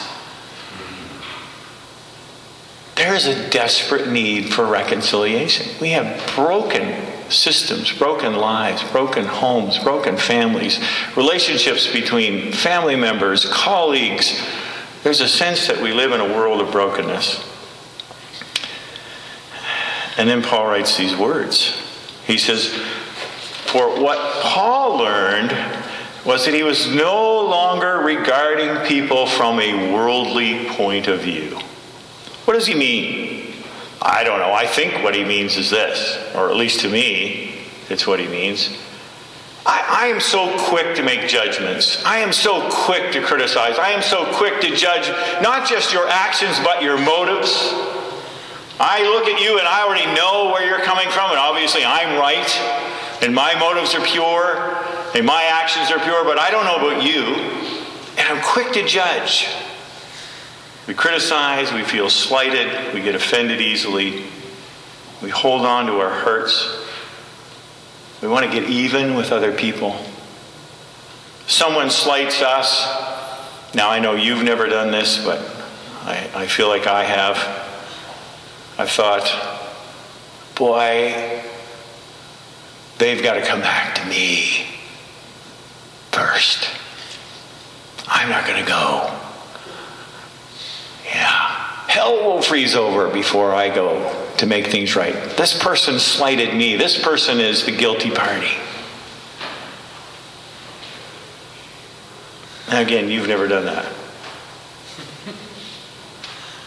There 2.97 3.15
is 3.15 3.27
a 3.27 3.51
desperate 3.51 4.09
need 4.09 4.53
for 4.53 4.65
reconciliation. 4.67 5.75
We 5.81 5.91
have 5.91 6.35
broken 6.37 7.05
systems, 7.29 7.93
broken 7.93 8.35
lives, 8.35 8.85
broken 8.93 9.25
homes, 9.25 9.79
broken 9.79 10.17
families, 10.17 10.79
relationships 11.17 11.93
between 11.93 12.53
family 12.53 12.95
members, 12.95 13.47
colleagues. 13.47 14.41
There's 15.05 15.21
a 15.21 15.29
sense 15.29 15.67
that 15.67 15.83
we 15.83 15.93
live 15.93 16.13
in 16.13 16.21
a 16.21 16.35
world 16.35 16.63
of 16.63 16.73
brokenness. 16.73 17.45
And 20.17 20.27
then 20.27 20.43
Paul 20.43 20.67
writes 20.67 20.97
these 20.97 21.15
words. 21.15 21.79
He 22.27 22.39
says, 22.39 22.69
For 23.67 24.01
what 24.01 24.43
Paul 24.43 24.97
learned 24.97 25.55
was 26.25 26.47
that 26.47 26.55
he 26.55 26.63
was 26.63 26.89
no 26.89 27.39
longer 27.43 27.99
regarding 27.99 28.87
people 28.87 29.27
from 29.27 29.61
a 29.61 29.93
worldly 29.93 30.65
point 30.71 31.07
of 31.07 31.21
view. 31.21 31.59
What 32.47 32.55
does 32.55 32.67
he 32.67 32.75
mean? 32.75 33.53
I 34.01 34.25
don't 34.25 34.39
know. 34.39 34.55
I 34.55 34.67
think 34.67 35.05
what 35.05 35.15
he 35.15 35.23
means 35.23 35.59
is 35.59 35.69
this, 35.69 36.17
or 36.35 36.49
at 36.49 36.57
least 36.57 36.81
to 36.81 36.89
me, 36.89 37.67
it's 37.91 38.07
what 38.07 38.21
he 38.21 38.27
means. 38.27 38.75
I, 39.67 40.05
I, 40.05 40.07
am 40.09 40.21
so 40.21 40.59
quick 40.69 40.97
to 40.97 41.03
make 41.03 41.27
judgments. 41.27 42.05
I 42.05 42.19
am 42.19 42.33
so 42.33 42.69
quick 42.71 43.13
to 43.13 43.23
criticize. 43.23 43.79
I 43.79 43.91
am 43.91 44.03
so 44.03 44.31
quick 44.35 44.61
to 44.61 44.77
judge 44.77 45.09
not 45.43 45.67
just 45.67 45.93
your 45.93 46.07
actions, 46.07 46.59
but 46.61 46.83
your 46.83 46.99
motives. 46.99 47.73
I 48.79 49.03
look 49.05 49.27
at 49.27 49.41
you 49.41 49.59
and 49.59 49.67
I 49.67 49.83
already 49.83 50.05
know 50.15 50.51
where 50.53 50.67
you're 50.67 50.85
coming 50.85 51.09
from, 51.09 51.31
and 51.31 51.39
obviously 51.39 51.83
I'm 51.85 52.19
right, 52.19 52.51
and 53.23 53.35
my 53.35 53.59
motives 53.59 53.95
are 53.95 54.05
pure, 54.05 54.77
and 55.15 55.25
my 55.25 55.45
actions 55.45 55.91
are 55.91 55.99
pure, 56.01 56.25
but 56.25 56.39
I 56.39 56.51
don't 56.51 56.65
know 56.65 56.89
about 56.89 57.03
you, 57.03 57.23
and 58.19 58.29
I'm 58.29 58.43
quick 58.43 58.73
to 58.73 58.85
judge. 58.85 59.49
We 60.87 60.93
criticize, 60.93 61.73
we 61.73 61.85
feel 61.85 62.11
slighted, 62.11 62.93
we 62.93 63.01
get 63.01 63.15
offended 63.15 63.63
easily, 63.63 64.25
we 65.23 65.31
hold 65.31 65.63
on 65.63 65.87
to 65.87 66.01
our 66.01 66.11
hurts. 66.11 66.84
We 68.25 68.31
want 68.31 68.51
to 68.51 68.51
get 68.51 68.71
even 68.71 69.17
with 69.17 69.33
other 69.33 69.53
people. 69.53 69.95
Someone 71.47 71.91
slights 71.91 72.41
us. 72.41 73.75
Now, 73.75 73.91
I 73.91 73.99
know 73.99 74.15
you've 74.15 74.43
never 74.43 74.67
done 74.67 74.91
this, 74.91 75.23
but 75.23 75.41
I, 76.05 76.31
I 76.35 76.47
feel 76.47 76.69
like 76.69 76.87
I 76.87 77.05
have. 77.05 77.37
I 78.79 78.87
thought, 78.87 79.31
boy, 80.55 81.43
they've 82.97 83.23
got 83.23 83.35
to 83.35 83.43
come 83.43 83.61
back 83.61 83.97
to 83.97 84.07
me 84.07 84.69
first. 86.11 86.71
I'm 88.09 88.31
not 88.31 88.47
going 88.47 88.65
to 88.65 88.67
go. 88.67 89.21
Yeah. 91.05 91.29
Hell 91.89 92.25
will 92.25 92.41
freeze 92.41 92.75
over 92.75 93.11
before 93.11 93.55
I 93.55 93.69
go 93.69 94.24
to 94.39 94.47
make 94.47 94.67
things 94.67 94.97
right. 94.97 95.15
This 95.37 95.61
person 95.63 95.99
slighted 95.99 96.55
me. 96.55 96.77
This 96.77 97.03
person 97.03 97.41
is 97.41 97.65
the 97.65 97.73
guilty 97.73 98.11
party. 98.11 98.51
again, 102.69 103.09
you've 103.09 103.29
never 103.29 103.47
done 103.47 103.67
that. 103.67 103.87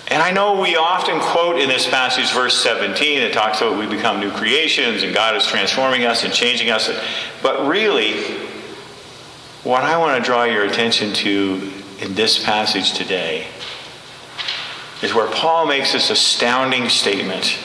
And 0.10 0.24
I 0.24 0.32
know 0.32 0.62
we 0.62 0.78
often 0.78 1.20
quote 1.20 1.60
in 1.60 1.68
this 1.68 1.86
passage, 1.88 2.32
verse 2.32 2.58
17, 2.64 3.22
it 3.22 3.34
talks 3.34 3.60
about 3.60 3.78
we 3.78 3.88
become 3.88 4.22
new 4.22 4.32
creations 4.32 5.04
and 5.04 5.14
God 5.14 5.36
is 5.36 5.46
transforming 5.46 6.06
us 6.06 6.24
and 6.24 6.34
changing 6.34 6.70
us. 6.70 6.90
But 7.44 7.68
really, 7.68 8.24
what 9.64 9.84
I 9.84 9.98
want 9.98 10.18
to 10.18 10.26
draw 10.26 10.46
your 10.46 10.64
attention 10.64 11.12
to 11.14 11.74
in 12.00 12.16
this 12.16 12.42
passage 12.42 12.94
today 12.94 13.48
is 15.02 15.14
where 15.14 15.28
Paul 15.28 15.68
makes 15.68 15.94
this 15.94 16.10
astounding 16.10 16.90
statement. 16.90 17.58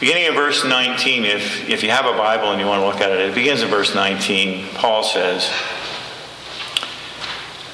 Beginning 0.00 0.24
in 0.24 0.34
verse 0.34 0.64
19, 0.64 1.24
if, 1.24 1.68
if 1.68 1.84
you 1.84 1.90
have 1.90 2.06
a 2.06 2.16
Bible 2.16 2.50
and 2.50 2.60
you 2.60 2.66
want 2.66 2.82
to 2.82 2.86
look 2.86 3.00
at 3.00 3.12
it, 3.12 3.20
it 3.20 3.34
begins 3.34 3.62
in 3.62 3.68
verse 3.68 3.94
19. 3.94 4.66
Paul 4.74 5.04
says, 5.04 5.48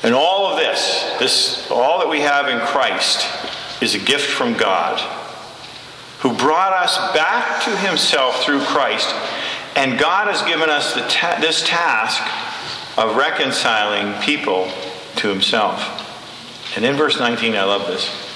And 0.02 0.14
all 0.14 0.46
of 0.46 0.58
this, 0.58 1.16
this, 1.18 1.70
all 1.70 1.98
that 2.00 2.08
we 2.08 2.20
have 2.20 2.48
in 2.48 2.60
Christ, 2.66 3.26
is 3.80 3.94
a 3.94 3.98
gift 3.98 4.30
from 4.30 4.58
God, 4.58 5.00
who 6.20 6.36
brought 6.36 6.74
us 6.74 6.98
back 7.14 7.64
to 7.64 7.74
himself 7.78 8.44
through 8.44 8.60
Christ. 8.60 9.08
And 9.74 9.98
God 9.98 10.26
has 10.26 10.42
given 10.42 10.68
us 10.68 10.92
ta- 11.08 11.38
this 11.40 11.66
task 11.66 12.22
of 12.98 13.16
reconciling 13.16 14.20
people 14.20 14.70
to 15.16 15.28
himself. 15.28 16.76
And 16.76 16.84
in 16.84 16.96
verse 16.96 17.18
19, 17.18 17.54
I 17.54 17.64
love 17.64 17.86
this. 17.86 18.27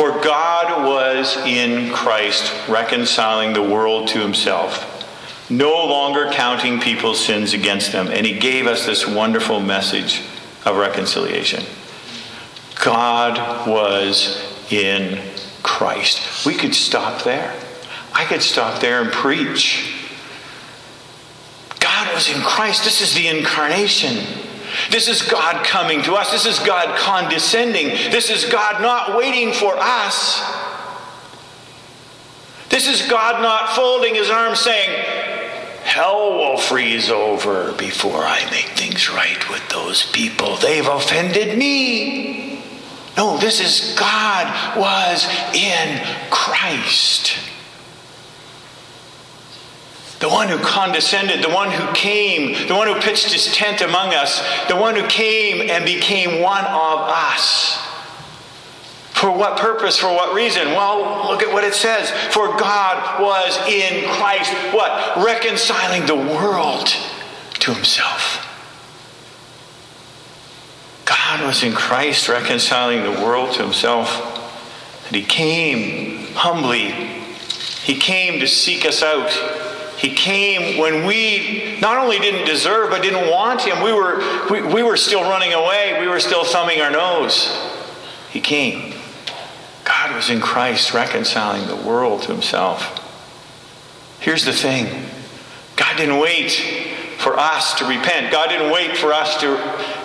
For 0.00 0.18
God 0.22 0.86
was 0.86 1.36
in 1.44 1.92
Christ 1.92 2.50
reconciling 2.70 3.52
the 3.52 3.60
world 3.60 4.08
to 4.08 4.18
himself, 4.18 5.50
no 5.50 5.72
longer 5.84 6.30
counting 6.32 6.80
people's 6.80 7.22
sins 7.22 7.52
against 7.52 7.92
them. 7.92 8.08
And 8.08 8.24
he 8.24 8.38
gave 8.38 8.66
us 8.66 8.86
this 8.86 9.06
wonderful 9.06 9.60
message 9.60 10.22
of 10.64 10.78
reconciliation. 10.78 11.62
God 12.82 13.68
was 13.68 14.42
in 14.70 15.20
Christ. 15.62 16.46
We 16.46 16.54
could 16.54 16.74
stop 16.74 17.22
there. 17.24 17.54
I 18.14 18.24
could 18.24 18.40
stop 18.40 18.80
there 18.80 19.02
and 19.02 19.12
preach. 19.12 20.02
God 21.78 22.14
was 22.14 22.34
in 22.34 22.40
Christ. 22.40 22.84
This 22.84 23.02
is 23.02 23.12
the 23.12 23.28
incarnation. 23.28 24.16
This 24.90 25.08
is 25.08 25.22
God 25.22 25.64
coming 25.64 26.02
to 26.02 26.14
us. 26.14 26.30
This 26.30 26.46
is 26.46 26.58
God 26.60 26.96
condescending. 26.98 27.88
This 28.10 28.30
is 28.30 28.44
God 28.44 28.80
not 28.80 29.16
waiting 29.16 29.52
for 29.52 29.74
us. 29.76 30.40
This 32.68 32.86
is 32.86 33.08
God 33.08 33.42
not 33.42 33.74
folding 33.74 34.14
his 34.14 34.30
arms 34.30 34.60
saying, 34.60 34.88
Hell 35.82 36.34
will 36.34 36.56
freeze 36.56 37.10
over 37.10 37.72
before 37.72 38.22
I 38.22 38.48
make 38.50 38.66
things 38.78 39.10
right 39.10 39.50
with 39.50 39.66
those 39.70 40.08
people. 40.12 40.56
They've 40.56 40.86
offended 40.86 41.58
me. 41.58 42.62
No, 43.16 43.38
this 43.38 43.60
is 43.60 43.96
God 43.98 44.78
was 44.78 45.26
in 45.52 46.00
Christ. 46.30 47.36
The 50.20 50.28
one 50.28 50.48
who 50.48 50.58
condescended, 50.58 51.42
the 51.42 51.48
one 51.48 51.70
who 51.70 51.92
came, 51.94 52.68
the 52.68 52.74
one 52.74 52.86
who 52.86 53.00
pitched 53.00 53.32
his 53.32 53.46
tent 53.54 53.80
among 53.80 54.14
us, 54.14 54.40
the 54.68 54.76
one 54.76 54.94
who 54.94 55.06
came 55.08 55.68
and 55.70 55.84
became 55.84 56.42
one 56.42 56.64
of 56.66 56.98
us. 57.08 57.78
For 59.12 59.30
what 59.30 59.58
purpose? 59.58 59.98
For 59.98 60.08
what 60.08 60.34
reason? 60.34 60.68
Well, 60.68 61.30
look 61.30 61.42
at 61.42 61.52
what 61.52 61.64
it 61.64 61.74
says. 61.74 62.10
For 62.34 62.48
God 62.48 63.20
was 63.20 63.56
in 63.66 64.08
Christ, 64.10 64.52
what? 64.74 65.16
Reconciling 65.24 66.06
the 66.06 66.16
world 66.16 66.86
to 67.54 67.74
himself. 67.74 68.46
God 71.06 71.44
was 71.44 71.62
in 71.62 71.72
Christ 71.72 72.28
reconciling 72.28 73.02
the 73.02 73.22
world 73.22 73.54
to 73.54 73.62
himself. 73.62 74.36
And 75.06 75.16
he 75.16 75.22
came 75.22 76.26
humbly. 76.34 76.90
He 77.84 77.96
came 77.96 78.40
to 78.40 78.46
seek 78.46 78.86
us 78.86 79.02
out. 79.02 79.30
He 80.00 80.14
came 80.14 80.78
when 80.78 81.04
we 81.04 81.78
not 81.78 81.98
only 81.98 82.18
didn't 82.18 82.46
deserve 82.46 82.88
but 82.88 83.02
didn't 83.02 83.30
want 83.30 83.60
him. 83.60 83.82
We 83.84 83.92
were, 83.92 84.48
we, 84.48 84.62
we 84.62 84.82
were 84.82 84.96
still 84.96 85.20
running 85.20 85.52
away. 85.52 85.98
We 86.00 86.08
were 86.08 86.20
still 86.20 86.42
thumbing 86.42 86.80
our 86.80 86.90
nose. 86.90 87.54
He 88.30 88.40
came. 88.40 88.94
God 89.84 90.16
was 90.16 90.30
in 90.30 90.40
Christ 90.40 90.94
reconciling 90.94 91.66
the 91.66 91.76
world 91.76 92.22
to 92.22 92.32
himself. 92.32 92.96
Here's 94.20 94.46
the 94.46 94.54
thing 94.54 94.86
God 95.76 95.98
didn't 95.98 96.18
wait 96.18 96.50
for 97.18 97.38
us 97.38 97.74
to 97.74 97.84
repent. 97.84 98.32
God 98.32 98.48
didn't 98.48 98.72
wait 98.72 98.96
for 98.96 99.12
us 99.12 99.38
to 99.42 99.56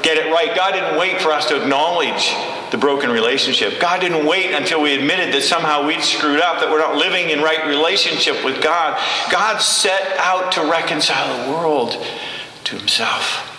get 0.01 0.17
it 0.17 0.29
right. 0.29 0.53
God 0.53 0.73
didn't 0.73 0.99
wait 0.99 1.21
for 1.21 1.31
us 1.31 1.47
to 1.47 1.61
acknowledge 1.61 2.35
the 2.71 2.77
broken 2.77 3.09
relationship. 3.09 3.79
God 3.79 4.01
didn't 4.01 4.25
wait 4.25 4.53
until 4.53 4.81
we 4.81 4.93
admitted 4.93 5.33
that 5.33 5.43
somehow 5.43 5.85
we'd 5.85 6.01
screwed 6.01 6.41
up, 6.41 6.59
that 6.59 6.69
we're 6.69 6.79
not 6.79 6.95
living 6.95 7.29
in 7.29 7.41
right 7.41 7.65
relationship 7.67 8.43
with 8.43 8.61
God. 8.61 8.99
God 9.31 9.59
set 9.59 10.17
out 10.17 10.51
to 10.53 10.69
reconcile 10.69 11.45
the 11.45 11.51
world 11.51 12.05
to 12.65 12.77
himself. 12.77 13.51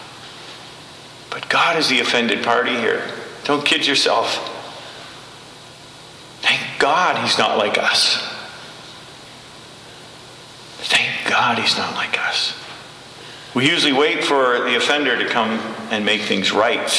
But 1.31 1.49
God 1.49 1.77
is 1.77 1.89
the 1.89 2.01
offended 2.01 2.45
party 2.45 2.75
here. 2.75 3.11
Don't 3.45 3.65
kid 3.65 3.87
yourself. 3.87 4.53
Thank 6.41 6.79
God 6.79 7.23
he's 7.23 7.39
not 7.39 7.59
like 7.59 7.79
us. 7.79 8.17
Thank 10.79 11.29
God 11.29 11.59
he's 11.59 11.77
not 11.77 11.95
like 11.95 12.19
us. 12.19 12.55
We 13.55 13.69
usually 13.69 13.93
wait 13.93 14.23
for 14.23 14.61
the 14.61 14.77
offender 14.77 15.17
to 15.19 15.29
come 15.29 15.51
and 15.91 16.05
make 16.05 16.23
things 16.23 16.53
right. 16.53 16.91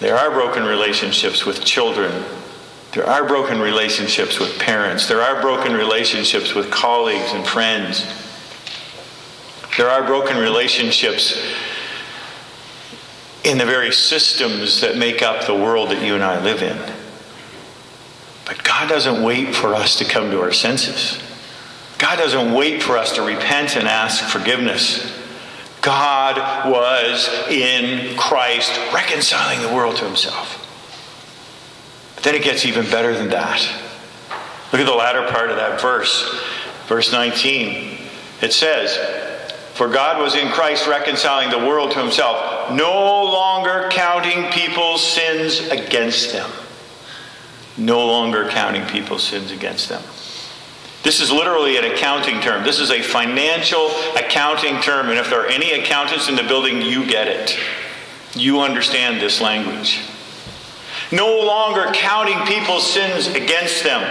There 0.00 0.16
are 0.16 0.30
broken 0.30 0.64
relationships 0.64 1.44
with 1.44 1.64
children. 1.64 2.24
There 2.92 3.08
are 3.08 3.26
broken 3.26 3.60
relationships 3.60 4.38
with 4.38 4.58
parents. 4.58 5.06
There 5.06 5.22
are 5.22 5.40
broken 5.40 5.72
relationships 5.74 6.54
with 6.54 6.70
colleagues 6.70 7.32
and 7.32 7.46
friends. 7.46 8.04
There 9.76 9.88
are 9.88 10.04
broken 10.04 10.36
relationships 10.36 11.40
in 13.44 13.58
the 13.58 13.64
very 13.64 13.92
systems 13.92 14.80
that 14.82 14.96
make 14.96 15.22
up 15.22 15.46
the 15.46 15.54
world 15.54 15.90
that 15.90 16.04
you 16.04 16.14
and 16.14 16.22
I 16.22 16.42
live 16.42 16.62
in. 16.62 16.76
But 18.44 18.62
God 18.62 18.88
doesn't 18.88 19.22
wait 19.22 19.54
for 19.54 19.74
us 19.74 19.96
to 19.98 20.04
come 20.04 20.30
to 20.30 20.40
our 20.42 20.52
senses. 20.52 21.20
God 21.98 22.16
doesn't 22.16 22.52
wait 22.52 22.82
for 22.82 22.98
us 22.98 23.14
to 23.14 23.22
repent 23.22 23.76
and 23.76 23.88
ask 23.88 24.24
forgiveness. 24.24 25.21
God 25.82 26.70
was 26.70 27.28
in 27.50 28.16
Christ 28.16 28.72
reconciling 28.94 29.60
the 29.60 29.74
world 29.74 29.96
to 29.96 30.04
himself. 30.04 30.58
But 32.14 32.24
then 32.24 32.34
it 32.36 32.44
gets 32.44 32.64
even 32.64 32.84
better 32.88 33.16
than 33.16 33.28
that. 33.30 33.60
Look 34.72 34.80
at 34.80 34.86
the 34.86 34.94
latter 34.94 35.26
part 35.30 35.50
of 35.50 35.56
that 35.56 35.80
verse, 35.80 36.40
verse 36.86 37.10
19. 37.12 37.98
It 38.40 38.52
says, 38.52 38.96
For 39.74 39.88
God 39.88 40.22
was 40.22 40.36
in 40.36 40.48
Christ 40.52 40.86
reconciling 40.86 41.50
the 41.50 41.58
world 41.58 41.90
to 41.92 41.98
himself, 41.98 42.72
no 42.72 43.24
longer 43.24 43.88
counting 43.90 44.50
people's 44.52 45.04
sins 45.04 45.68
against 45.68 46.32
them. 46.32 46.50
No 47.76 48.06
longer 48.06 48.48
counting 48.48 48.86
people's 48.86 49.24
sins 49.24 49.50
against 49.50 49.88
them. 49.88 50.02
This 51.02 51.20
is 51.20 51.32
literally 51.32 51.76
an 51.76 51.84
accounting 51.84 52.40
term. 52.40 52.62
This 52.62 52.78
is 52.78 52.90
a 52.90 53.02
financial 53.02 53.90
accounting 54.14 54.80
term. 54.80 55.08
And 55.08 55.18
if 55.18 55.30
there 55.30 55.40
are 55.40 55.48
any 55.48 55.72
accountants 55.72 56.28
in 56.28 56.36
the 56.36 56.44
building, 56.44 56.80
you 56.80 57.06
get 57.06 57.26
it. 57.26 57.58
You 58.34 58.60
understand 58.60 59.20
this 59.20 59.40
language. 59.40 60.00
No 61.10 61.40
longer 61.40 61.90
counting 61.92 62.38
people's 62.46 62.88
sins 62.90 63.26
against 63.28 63.82
them. 63.82 64.02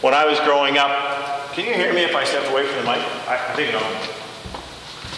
When 0.00 0.14
I 0.14 0.24
was 0.24 0.40
growing 0.40 0.78
up, 0.78 1.52
can 1.52 1.66
you 1.66 1.74
hear 1.74 1.92
me 1.92 2.02
if 2.02 2.16
I 2.16 2.24
step 2.24 2.50
away 2.50 2.66
from 2.66 2.84
the 2.84 2.90
mic? 2.90 3.00
I, 3.28 3.34
I 3.34 3.54
think 3.54 3.72
no. 3.72 3.80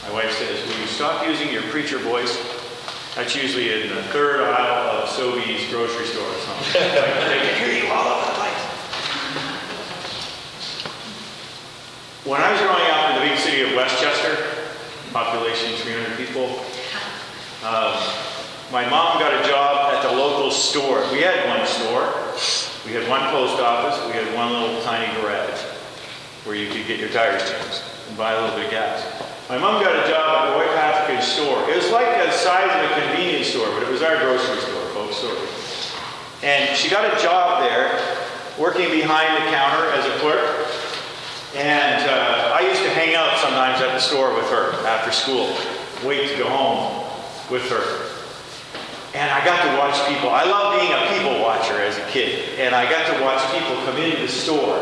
My 0.09 0.13
wife 0.23 0.33
says, 0.33 0.69
Will 0.69 0.81
you 0.81 0.87
stop 0.87 1.27
using 1.27 1.51
your 1.51 1.63
preacher 1.63 1.99
voice? 1.99 2.37
That's 3.15 3.35
usually 3.35 3.73
in 3.73 3.89
the 3.89 4.03
third 4.05 4.43
aisle 4.43 5.03
of 5.03 5.09
Sobeys 5.09 5.71
grocery 5.71 6.07
store 6.07 6.29
or 6.29 6.39
something. 6.39 6.83
I 6.83 7.39
can 7.41 7.65
hear 7.65 7.83
you 7.83 7.91
all 7.91 8.19
over 8.19 8.27
the 8.27 8.33
place. 8.35 8.47
When 12.27 12.41
I 12.43 12.51
was 12.51 12.59
growing 12.59 12.91
up 12.91 13.15
in 13.15 13.23
the 13.23 13.31
big 13.31 13.39
city 13.39 13.63
of 13.63 13.77
Westchester, 13.79 14.35
population 15.13 15.79
300 15.79 16.19
people, 16.19 16.59
uh, 17.63 17.95
my 18.73 18.83
mom 18.91 19.21
got 19.21 19.31
a 19.31 19.47
job 19.47 19.95
at 19.95 20.03
the 20.03 20.11
local 20.11 20.51
store. 20.51 21.07
We 21.13 21.23
had 21.23 21.47
one 21.47 21.65
store. 21.71 22.11
We 22.83 22.99
had 22.99 23.09
one 23.09 23.23
post 23.31 23.63
office. 23.63 24.05
We 24.11 24.19
had 24.19 24.27
one 24.35 24.51
little 24.51 24.83
tiny 24.83 25.07
garage 25.23 25.61
where 26.43 26.57
you 26.57 26.67
could 26.67 26.89
get 26.89 26.99
your 26.99 27.11
tires 27.11 27.49
changed 27.49 27.83
and 28.09 28.19
buy 28.19 28.33
a 28.33 28.43
little 28.43 28.57
bit 28.57 28.65
of 28.67 28.71
gas. 28.73 29.07
My 29.49 29.59
mom 29.59 29.81
got 29.81 29.95
a 29.95 30.11
job 30.11 30.27
at 30.27 30.51
the 30.51 30.57
White 30.59 30.75
Patrick 30.75 31.23
store. 31.23 31.63
It 31.71 31.77
was 31.77 31.93
like 31.93 32.11
the 32.11 32.33
size 32.33 32.75
of 32.75 32.91
a 32.91 33.07
convenience 33.07 33.55
store, 33.55 33.71
but 33.71 33.85
it 33.85 33.89
was 33.89 34.03
our 34.03 34.19
grocery 34.19 34.59
store, 34.67 34.83
folks. 34.99 35.19
Sorry. 35.23 35.39
And 36.43 36.77
she 36.77 36.91
got 36.91 37.07
a 37.07 37.23
job 37.23 37.63
there, 37.63 38.03
working 38.59 38.91
behind 38.91 39.31
the 39.39 39.49
counter 39.55 39.95
as 39.95 40.05
a 40.07 40.19
clerk. 40.19 40.66
And 41.57 42.05
uh, 42.05 42.53
I 42.53 42.69
used 42.69 42.83
to 42.83 42.91
hang 42.91 43.15
out 43.17 43.39
sometimes 43.39 43.81
at 43.81 43.97
the 43.97 43.99
store 43.99 44.35
with 44.37 44.45
her 44.51 44.77
after 44.85 45.11
school, 45.11 45.57
wait 46.05 46.29
to 46.29 46.37
go 46.37 46.51
home 46.53 47.09
with 47.51 47.65
her. 47.73 47.81
And 49.17 49.31
I 49.33 49.41
got 49.43 49.65
to 49.65 49.73
watch 49.81 49.97
people. 50.05 50.29
I 50.29 50.45
love 50.45 50.77
being 50.77 50.93
a 50.93 51.09
people 51.17 51.41
watcher 51.41 51.81
as 51.81 51.97
a 51.97 52.05
kid. 52.13 52.61
And 52.61 52.75
I 52.75 52.85
got 52.93 53.09
to 53.09 53.25
watch 53.25 53.41
people 53.57 53.73
come 53.89 53.97
into 53.97 54.21
the 54.21 54.29
store. 54.29 54.77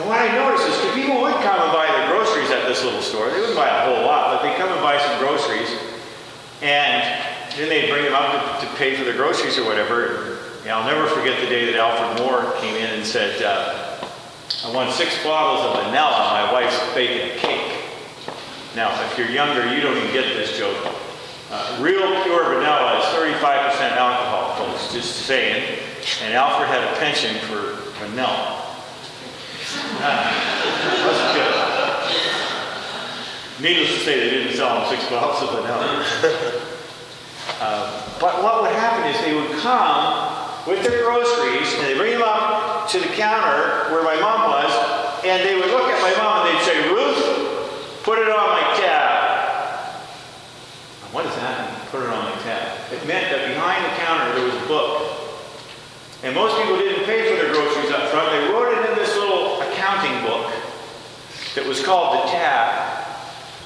And 0.00 0.08
what 0.08 0.24
I 0.24 0.32
noticed 0.32 0.64
is 0.72 0.76
that 0.80 0.96
people 0.96 1.20
would 1.20 1.36
come 1.44 1.60
and 1.60 1.72
buy 1.76 1.84
their 1.84 2.08
groceries 2.08 2.48
at 2.48 2.64
this 2.64 2.82
little 2.82 3.04
store. 3.04 3.28
They 3.28 3.36
wouldn't 3.36 3.60
buy 3.60 3.68
a 3.68 3.92
whole 3.92 4.08
lot, 4.08 4.32
but 4.32 4.48
they'd 4.48 4.56
come 4.56 4.72
and 4.72 4.80
buy 4.80 4.96
some 4.96 5.20
groceries. 5.20 5.68
And 6.64 7.04
then 7.60 7.68
they'd 7.68 7.92
bring 7.92 8.08
them 8.08 8.16
up 8.16 8.32
to, 8.32 8.64
to 8.64 8.72
pay 8.80 8.96
for 8.96 9.04
the 9.04 9.12
groceries 9.12 9.58
or 9.58 9.66
whatever. 9.66 10.40
And 10.64 10.70
I'll 10.70 10.88
never 10.88 11.06
forget 11.12 11.38
the 11.44 11.52
day 11.52 11.66
that 11.66 11.76
Alfred 11.76 12.24
Moore 12.24 12.56
came 12.62 12.76
in 12.76 12.88
and 12.88 13.04
said, 13.04 13.42
uh, 13.42 13.81
I 14.64 14.70
want 14.72 14.92
six 14.92 15.22
bottles 15.24 15.64
of 15.64 15.84
vanilla. 15.84 16.28
My 16.30 16.52
wife's 16.52 16.78
baking 16.94 17.38
cake. 17.38 17.84
Now, 18.76 18.90
if 19.06 19.18
you're 19.18 19.30
younger, 19.30 19.74
you 19.74 19.80
don't 19.80 19.96
even 19.96 20.12
get 20.12 20.34
this 20.34 20.56
joke. 20.56 20.76
Uh, 21.50 21.78
real 21.80 22.22
pure 22.22 22.54
vanilla 22.54 22.98
is 22.98 23.04
35% 23.16 23.42
alcohol, 23.96 24.54
folks. 24.56 24.92
Just 24.92 25.26
saying. 25.26 25.78
And 26.22 26.34
Alfred 26.34 26.68
had 26.68 26.82
a 26.82 26.96
penchant 26.98 27.38
for 27.44 27.74
vanilla. 27.98 28.62
Uh, 30.00 30.32
wasn't 31.06 31.32
good. 31.34 31.52
Needless 33.62 33.94
to 33.94 34.00
say, 34.04 34.20
they 34.20 34.30
didn't 34.30 34.56
sell 34.56 34.80
him 34.80 34.88
six 34.96 35.08
bottles 35.10 35.42
of 35.42 35.60
vanilla. 35.60 36.68
Uh, 37.60 38.18
but 38.20 38.40
what 38.42 38.62
would 38.62 38.70
happen 38.70 39.04
is 39.10 39.20
they 39.24 39.34
would 39.34 39.50
come 39.60 40.41
with 40.66 40.82
their 40.84 41.04
groceries 41.04 41.72
and 41.74 41.82
they 41.86 41.96
bring 41.96 42.12
them 42.12 42.22
up 42.22 42.88
to 42.90 42.98
the 43.00 43.08
counter 43.14 43.90
where 43.92 44.02
my 44.02 44.18
mom 44.20 44.50
was, 44.50 45.22
and 45.24 45.42
they 45.46 45.54
would 45.54 45.70
look 45.70 45.88
at 45.90 46.00
my 46.02 46.14
mom 46.22 46.46
and 46.46 46.56
they'd 46.56 46.64
say, 46.64 46.88
Ruth, 46.88 48.02
put 48.02 48.18
it 48.18 48.28
on 48.28 48.48
my 48.48 48.62
tab. 48.78 49.22
What 51.12 51.24
does 51.24 51.36
that 51.36 51.60
mean? 51.60 51.90
Put 51.90 52.02
it 52.02 52.08
on 52.08 52.24
my 52.24 52.36
tab. 52.42 52.92
It 52.92 53.06
meant 53.06 53.30
that 53.30 53.48
behind 53.48 53.84
the 53.84 53.94
counter 54.00 54.32
there 54.34 54.46
was 54.46 54.56
a 54.56 54.66
book. 54.66 55.22
And 56.22 56.34
most 56.34 56.56
people 56.56 56.78
didn't 56.78 57.04
pay 57.04 57.28
for 57.28 57.36
their 57.36 57.52
groceries 57.52 57.90
up 57.90 58.08
front. 58.08 58.30
They 58.30 58.48
wrote 58.48 58.72
it 58.72 58.90
in 58.90 58.96
this 58.96 59.14
little 59.16 59.60
accounting 59.60 60.24
book 60.24 60.52
that 61.54 61.66
was 61.66 61.84
called 61.84 62.24
the 62.24 62.30
tab. 62.30 63.04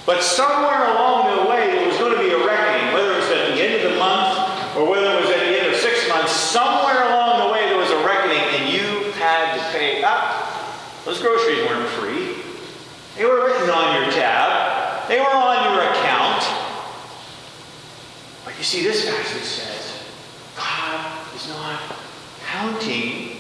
But 0.06 0.22
somewhere 0.22 0.90
along 0.90 1.36
the 1.36 1.50
way 1.50 1.70
there 1.70 1.86
was 1.86 1.98
going 1.98 2.14
to 2.14 2.22
be 2.22 2.30
a 2.30 2.40
reckoning, 2.46 2.94
whether 2.94 3.12
it 3.12 3.16
was 3.16 3.30
at 3.30 3.54
the 3.54 3.62
end 3.62 3.84
of 3.84 3.92
the 3.92 3.98
month 3.98 4.76
or 4.76 4.88
whether 4.88 5.06
it 5.06 5.20
was 5.20 5.30
at 5.30 5.40
the 5.40 5.54
end 5.58 5.72
of 5.72 5.76
six 5.78 6.08
months, 6.08 6.32
somewhere 6.32 7.10
along 7.12 7.46
the 7.46 7.52
way 7.52 7.66
there 7.66 7.78
was 7.78 7.90
a 7.90 8.00
reckoning 8.04 8.38
and 8.38 8.72
you 8.72 9.12
had 9.12 9.54
to 9.54 9.62
pay 9.76 10.02
up. 10.02 10.50
Those 11.04 11.20
groceries 11.20 11.62
weren't 11.68 11.88
free. 11.90 12.42
On 13.68 14.02
your 14.02 14.10
tab. 14.12 15.08
They 15.08 15.18
were 15.18 15.26
on 15.26 15.72
your 15.72 15.82
account. 15.82 16.44
But 18.44 18.56
you 18.58 18.64
see, 18.64 18.82
this 18.82 19.04
passage 19.04 19.42
says, 19.42 20.02
God 20.56 21.34
is 21.34 21.48
not 21.48 21.80
counting 22.46 23.38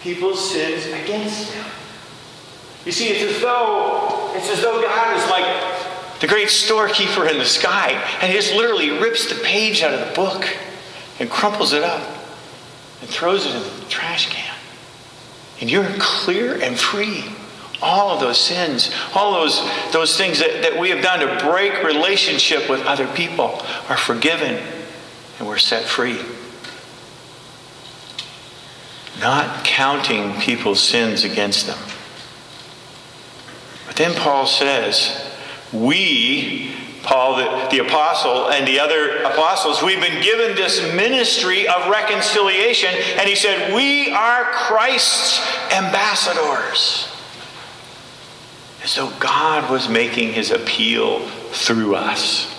people's 0.00 0.52
sins 0.52 0.86
against 0.86 1.54
them. 1.54 1.66
You 2.84 2.92
see, 2.92 3.08
it's 3.08 3.36
as 3.36 3.40
though 3.40 4.32
it's 4.34 4.50
as 4.50 4.60
though 4.60 4.82
God 4.82 5.16
is 5.16 5.30
like 5.30 6.20
the 6.20 6.26
great 6.26 6.50
storekeeper 6.50 7.26
in 7.26 7.38
the 7.38 7.44
sky, 7.44 7.90
and 8.20 8.30
he 8.30 8.38
just 8.38 8.54
literally 8.54 8.90
rips 8.90 9.28
the 9.28 9.42
page 9.42 9.82
out 9.82 9.94
of 9.94 10.00
the 10.08 10.14
book 10.14 10.48
and 11.20 11.30
crumples 11.30 11.72
it 11.72 11.82
up 11.82 12.02
and 13.00 13.08
throws 13.08 13.46
it 13.46 13.54
in 13.54 13.62
the 13.62 13.86
trash 13.88 14.30
can. 14.30 14.54
And 15.60 15.70
you're 15.70 15.88
clear 15.98 16.60
and 16.60 16.78
free. 16.78 17.24
All 17.82 18.10
of 18.10 18.20
those 18.20 18.38
sins, 18.38 18.90
all 19.14 19.32
those, 19.32 19.60
those 19.92 20.16
things 20.16 20.38
that, 20.38 20.62
that 20.62 20.78
we 20.78 20.90
have 20.90 21.02
done 21.02 21.20
to 21.20 21.44
break 21.44 21.82
relationship 21.82 22.68
with 22.68 22.80
other 22.86 23.06
people 23.08 23.60
are 23.88 23.96
forgiven 23.96 24.62
and 25.38 25.48
we're 25.48 25.58
set 25.58 25.84
free. 25.84 26.18
Not 29.20 29.64
counting 29.64 30.40
people's 30.40 30.80
sins 30.80 31.24
against 31.24 31.66
them. 31.66 31.78
But 33.86 33.96
then 33.96 34.14
Paul 34.14 34.46
says, 34.46 35.30
we, 35.72 36.72
Paul 37.02 37.36
the, 37.36 37.68
the 37.76 37.86
apostle, 37.86 38.50
and 38.50 38.66
the 38.66 38.80
other 38.80 39.18
apostles, 39.18 39.82
we've 39.82 40.00
been 40.00 40.22
given 40.22 40.56
this 40.56 40.80
ministry 40.94 41.68
of 41.68 41.88
reconciliation. 41.88 42.90
And 43.18 43.28
he 43.28 43.36
said, 43.36 43.74
We 43.74 44.10
are 44.10 44.44
Christ's 44.52 45.38
ambassadors. 45.72 47.13
Though 48.96 49.10
God 49.18 49.70
was 49.70 49.88
making 49.88 50.32
his 50.32 50.50
appeal 50.50 51.20
through 51.52 51.94
us. 51.94 52.50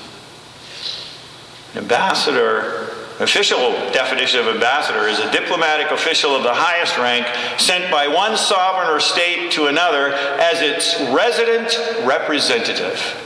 An 1.74 1.80
ambassador 1.80 2.86
Official 3.20 3.72
definition 3.94 4.42
of 4.42 4.48
ambassador 4.48 5.08
is 5.08 5.20
a 5.20 5.32
diplomatic 5.32 5.90
official 5.90 6.36
of 6.36 6.44
the 6.44 6.54
highest 6.54 6.98
rank 6.98 7.26
sent 7.58 7.90
by 7.90 8.10
one 8.10 8.36
sovereign 8.36 8.90
or 8.90 9.00
state 9.00 9.54
to 9.54 9.68
another 9.68 10.12
as 10.14 10.60
its 10.60 11.00
resident 11.14 12.06
representative. 12.06 13.22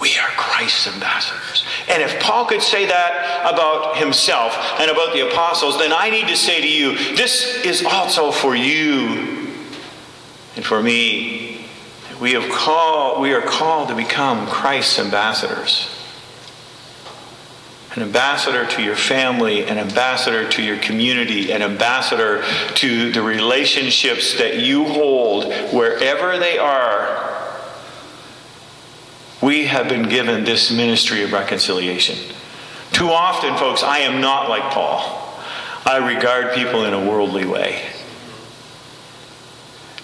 We 0.00 0.16
are 0.16 0.28
Christ's 0.38 0.86
ambassadors. 0.86 1.66
And 1.90 2.02
if 2.02 2.18
Paul 2.20 2.46
could 2.46 2.62
say 2.62 2.86
that 2.86 3.42
about 3.52 3.98
himself 3.98 4.56
and 4.80 4.90
about 4.90 5.12
the 5.12 5.28
apostles, 5.28 5.78
then 5.78 5.92
I 5.94 6.08
need 6.08 6.28
to 6.28 6.36
say 6.36 6.62
to 6.62 6.68
you, 6.68 6.96
this 7.14 7.62
is 7.66 7.84
also 7.84 8.32
for 8.32 8.56
you 8.56 9.50
and 10.56 10.64
for 10.64 10.82
me. 10.82 11.41
We, 12.22 12.34
have 12.34 12.48
called, 12.52 13.20
we 13.20 13.34
are 13.34 13.42
called 13.42 13.88
to 13.88 13.96
become 13.96 14.46
Christ's 14.46 15.00
ambassadors 15.00 15.88
an 17.94 18.02
ambassador 18.02 18.64
to 18.64 18.82
your 18.82 18.96
family, 18.96 19.66
an 19.66 19.76
ambassador 19.76 20.48
to 20.48 20.62
your 20.62 20.78
community, 20.78 21.52
an 21.52 21.60
ambassador 21.60 22.42
to 22.74 23.12
the 23.12 23.20
relationships 23.20 24.38
that 24.38 24.60
you 24.60 24.84
hold 24.84 25.52
wherever 25.74 26.38
they 26.38 26.56
are. 26.56 27.54
We 29.42 29.66
have 29.66 29.88
been 29.88 30.08
given 30.08 30.44
this 30.44 30.70
ministry 30.70 31.22
of 31.22 31.32
reconciliation. 31.32 32.16
Too 32.92 33.08
often, 33.08 33.56
folks, 33.58 33.82
I 33.82 33.98
am 33.98 34.22
not 34.22 34.48
like 34.48 34.72
Paul. 34.72 35.18
I 35.84 35.98
regard 36.14 36.54
people 36.54 36.84
in 36.84 36.94
a 36.94 37.10
worldly 37.10 37.44
way. 37.44 37.91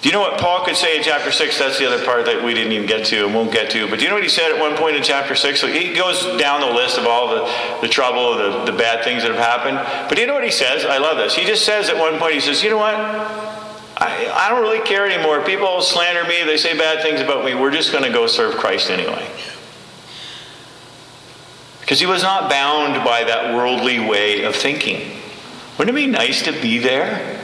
Do 0.01 0.09
you 0.09 0.13
know 0.13 0.21
what 0.21 0.39
Paul 0.39 0.65
could 0.65 0.77
say 0.77 0.97
in 0.97 1.03
chapter 1.03 1.33
6? 1.33 1.59
That's 1.59 1.79
the 1.79 1.87
other 1.87 2.05
part 2.05 2.25
that 2.27 2.45
we 2.45 2.55
didn't 2.55 2.71
even 2.71 2.87
get 2.87 3.07
to 3.07 3.27
and 3.27 3.35
won't 3.35 3.51
get 3.51 3.71
to. 3.73 3.89
But 3.91 3.99
do 3.99 4.05
you 4.05 4.09
know 4.09 4.15
what 4.15 4.23
he 4.23 4.29
said 4.29 4.53
at 4.53 4.61
one 4.61 4.77
point 4.77 4.97
in 4.97 5.03
chapter 5.03 5.35
6? 5.35 5.61
So 5.61 5.67
he 5.67 5.93
goes 5.93 6.23
down 6.41 6.61
the 6.61 6.73
list 6.73 6.99
of 6.99 7.07
all 7.07 7.29
the, 7.29 7.81
the 7.81 7.89
trouble, 7.89 8.37
the, 8.37 8.71
the 8.71 8.79
bad 8.79 9.03
things 9.03 9.23
that 9.23 9.33
have 9.33 9.41
happened. 9.41 9.77
But 10.09 10.15
do 10.15 10.21
you 10.21 10.29
know 10.29 10.35
what 10.35 10.45
he 10.45 10.53
says? 10.53 10.85
I 10.85 10.99
love 10.99 11.17
this. 11.17 11.35
He 11.35 11.45
just 11.45 11.65
says 11.65 11.89
at 11.89 11.97
one 11.97 12.19
point, 12.21 12.35
he 12.35 12.41
says, 12.41 12.63
You 12.63 12.71
know 12.71 12.79
what? 12.79 12.95
I, 12.95 14.31
I 14.33 14.49
don't 14.51 14.63
really 14.63 14.87
care 14.87 15.05
anymore. 15.05 15.43
People 15.45 15.83
slander 15.83 16.23
me, 16.29 16.45
they 16.45 16.59
say 16.59 16.79
bad 16.79 17.03
things 17.03 17.21
about 17.21 17.45
me. 17.45 17.57
We're 17.57 17.73
just 17.73 17.91
going 17.91 18.05
to 18.05 18.13
go 18.13 18.29
serve 18.29 18.55
Christ 18.55 18.91
anyway. 18.91 19.29
Because 21.81 21.99
he 21.99 22.07
was 22.07 22.23
not 22.23 22.49
bound 22.49 23.05
by 23.05 23.25
that 23.25 23.53
worldly 23.53 23.99
way 23.99 24.45
of 24.45 24.55
thinking. 24.55 25.19
Wouldn't 25.77 25.97
it 25.97 26.01
be 26.01 26.07
nice 26.07 26.43
to 26.43 26.53
be 26.53 26.79
there? 26.79 27.38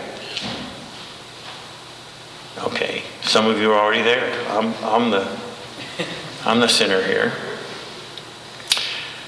Okay, 2.58 3.02
some 3.22 3.46
of 3.46 3.58
you 3.58 3.72
are 3.72 3.78
already 3.78 4.02
there. 4.02 4.48
I'm, 4.50 4.72
I'm, 4.84 5.10
the, 5.10 5.38
I'm 6.44 6.60
the 6.60 6.68
sinner 6.68 7.02
here. 7.02 7.32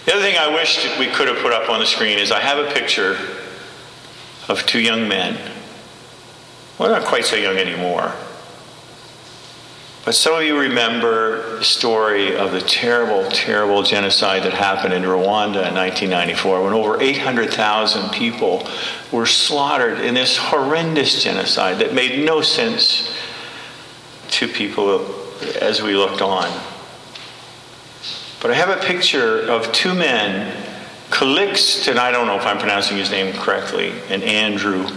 The 0.05 0.13
other 0.13 0.23
thing 0.23 0.37
I 0.39 0.55
wish 0.55 0.87
we 0.99 1.09
could 1.09 1.27
have 1.27 1.39
put 1.39 1.53
up 1.53 1.69
on 1.69 1.81
the 1.81 1.87
screen 1.87 2.19
is 2.19 2.31
I 2.31 2.41
have 2.41 2.59
a 2.59 2.71
picture 2.73 3.19
of 4.49 4.65
two 4.65 4.79
young 4.79 5.09
men. 5.09 5.37
Well, 6.79 6.91
not 6.91 7.05
quite 7.05 7.25
so 7.25 7.35
young 7.35 7.57
anymore. 7.57 8.13
But 10.07 10.15
some 10.15 10.35
of 10.35 10.45
you 10.45 10.57
remember 10.57 11.59
the 11.59 11.65
story 11.65 12.37
of 12.37 12.53
the 12.53 12.61
terrible, 12.61 13.29
terrible 13.29 13.83
genocide 13.83 14.45
that 14.45 14.53
happened 14.53 14.95
in 14.95 15.03
Rwanda 15.03 15.67
in 15.67 15.75
1994 15.75 16.63
when 16.63 16.73
over 16.73 17.03
800,000 17.03 18.11
people 18.11 18.69
were 19.11 19.27
slaughtered 19.27 19.99
in 19.99 20.15
this 20.15 20.37
horrendous 20.37 21.25
genocide 21.25 21.81
that 21.81 21.93
made 21.93 22.25
no 22.25 22.41
sense 22.41 23.13
to 24.31 24.47
people 24.47 25.05
as 25.61 25.83
we 25.83 25.97
looked 25.97 26.23
on. 26.23 26.53
But 28.41 28.53
I 28.53 28.55
have 28.55 28.69
a 28.69 28.81
picture 28.81 29.41
of 29.41 29.73
two 29.73 29.93
men, 29.93 30.57
Calixt, 31.11 31.89
and 31.89 31.99
I 31.99 32.13
don't 32.13 32.29
know 32.29 32.37
if 32.37 32.47
I'm 32.47 32.59
pronouncing 32.59 32.97
his 32.97 33.11
name 33.11 33.35
correctly, 33.35 33.93
and 34.09 34.23
Andrew. 34.23 34.89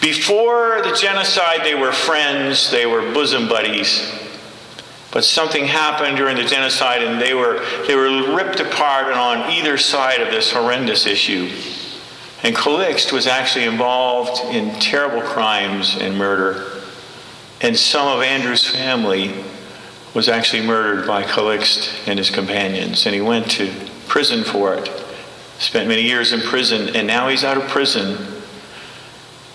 Before 0.00 0.82
the 0.82 0.96
genocide, 1.00 1.60
they 1.64 1.74
were 1.74 1.92
friends, 1.92 2.70
they 2.70 2.86
were 2.86 3.12
bosom 3.12 3.48
buddies. 3.48 4.12
But 5.12 5.24
something 5.24 5.66
happened 5.66 6.16
during 6.16 6.36
the 6.36 6.44
genocide, 6.44 7.02
and 7.02 7.20
they 7.20 7.34
were, 7.34 7.64
they 7.86 7.94
were 7.94 8.34
ripped 8.34 8.60
apart 8.60 9.08
and 9.08 9.14
on 9.14 9.52
either 9.52 9.76
side 9.76 10.20
of 10.22 10.30
this 10.30 10.50
horrendous 10.50 11.06
issue. 11.06 11.50
And 12.42 12.56
Calixt 12.56 13.12
was 13.12 13.26
actually 13.26 13.66
involved 13.66 14.42
in 14.54 14.78
terrible 14.80 15.20
crimes 15.20 15.96
and 16.00 16.16
murder. 16.16 16.80
And 17.60 17.76
some 17.76 18.08
of 18.08 18.22
Andrew's 18.22 18.66
family 18.68 19.44
was 20.14 20.28
actually 20.28 20.66
murdered 20.66 21.06
by 21.06 21.22
Calixt 21.22 22.08
and 22.08 22.18
his 22.18 22.30
companions. 22.30 23.06
And 23.06 23.14
he 23.14 23.20
went 23.20 23.50
to 23.52 23.72
prison 24.08 24.44
for 24.44 24.74
it. 24.74 24.90
Spent 25.58 25.88
many 25.88 26.02
years 26.02 26.32
in 26.32 26.40
prison, 26.40 26.96
and 26.96 27.06
now 27.06 27.28
he's 27.28 27.44
out 27.44 27.56
of 27.56 27.68
prison. 27.68 28.16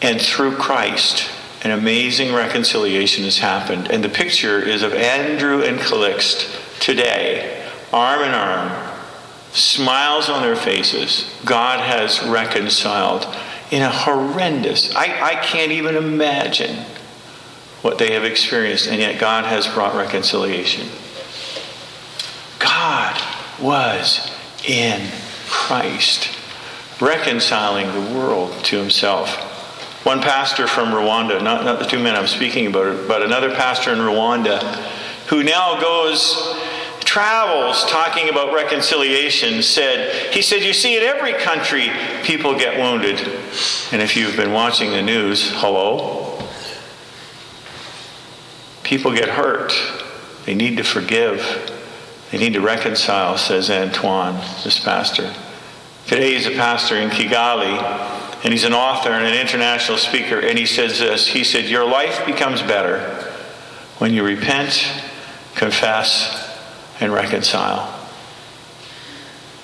And 0.02 0.22
through 0.22 0.58
Christ, 0.58 1.30
an 1.64 1.72
amazing 1.72 2.34
reconciliation 2.34 3.24
has 3.24 3.40
happened. 3.40 3.90
And 3.90 4.04
the 4.04 4.10
picture 4.10 4.60
is 4.60 4.84
of 4.84 4.94
Andrew 4.94 5.64
and 5.64 5.80
Calixt 5.80 6.60
today, 6.80 7.68
arm 7.92 8.22
in 8.22 8.32
arm, 8.32 8.72
smiles 9.52 10.30
on 10.30 10.44
their 10.44 10.56
faces. 10.56 11.34
God 11.46 11.80
has 11.80 12.24
reconciled 12.24 13.26
in 13.72 13.82
a 13.82 13.90
horrendous, 13.90 14.96
I, 14.96 15.20
I 15.22 15.36
can't 15.36 15.72
even 15.72 15.98
imagine 15.98 16.86
what 17.82 17.98
they 17.98 18.14
have 18.14 18.24
experienced, 18.24 18.88
and 18.88 19.00
yet 19.00 19.20
God 19.20 19.46
has 19.46 19.68
brought 19.68 19.96
reconciliation. 19.96 20.88
God 22.60 23.22
was 23.60 24.32
in 24.66 25.10
Christ, 25.48 26.30
reconciling 27.02 27.88
the 27.94 28.18
world 28.18 28.54
to 28.66 28.78
himself. 28.78 29.47
One 30.08 30.22
pastor 30.22 30.68
from 30.68 30.88
Rwanda, 30.94 31.44
not, 31.44 31.66
not 31.66 31.80
the 31.80 31.86
two 31.86 32.00
men 32.00 32.16
I'm 32.16 32.28
speaking 32.28 32.68
about, 32.68 33.10
but 33.10 33.22
another 33.22 33.54
pastor 33.54 33.92
in 33.92 34.00
Rwanda, 34.00 34.64
who 35.28 35.44
now 35.44 35.82
goes 35.82 36.56
travels 37.02 37.84
talking 37.86 38.30
about 38.30 38.54
reconciliation 38.54 39.62
said 39.62 40.34
he 40.34 40.42
said 40.42 40.62
you 40.62 40.74
see 40.74 40.98
in 40.98 41.04
every 41.04 41.34
country 41.34 41.90
people 42.24 42.58
get 42.58 42.78
wounded 42.78 43.18
and 43.94 44.02
if 44.02 44.18
you've 44.18 44.36
been 44.36 44.52
watching 44.52 44.92
the 44.92 45.02
news 45.02 45.52
hello 45.56 46.28
People 48.88 49.14
get 49.14 49.28
hurt. 49.28 49.74
They 50.46 50.56
need 50.56 50.78
to 50.78 50.84
forgive. 50.84 51.42
They 52.32 52.38
need 52.38 52.54
to 52.54 52.62
reconcile, 52.62 53.38
says 53.38 53.70
Antoine, 53.70 54.36
this 54.64 54.80
pastor. 54.80 55.34
Today 56.06 56.36
he's 56.36 56.48
a 56.48 56.52
pastor 56.52 56.96
in 56.96 57.10
Kigali, 57.10 57.78
and 58.44 58.54
he's 58.54 58.64
an 58.64 58.74
author 58.74 59.10
and 59.10 59.26
an 59.26 59.34
international 59.34 59.98
speaker, 59.98 60.40
and 60.40 60.58
he 60.58 60.66
says 60.66 61.00
this. 61.00 61.28
He 61.28 61.44
said, 61.44 61.66
Your 61.66 61.86
life 61.86 62.26
becomes 62.26 62.62
better 62.62 63.00
when 63.98 64.14
you 64.14 64.24
repent, 64.24 64.88
confess, 65.56 66.60
and 67.00 67.12
reconcile. 67.12 67.94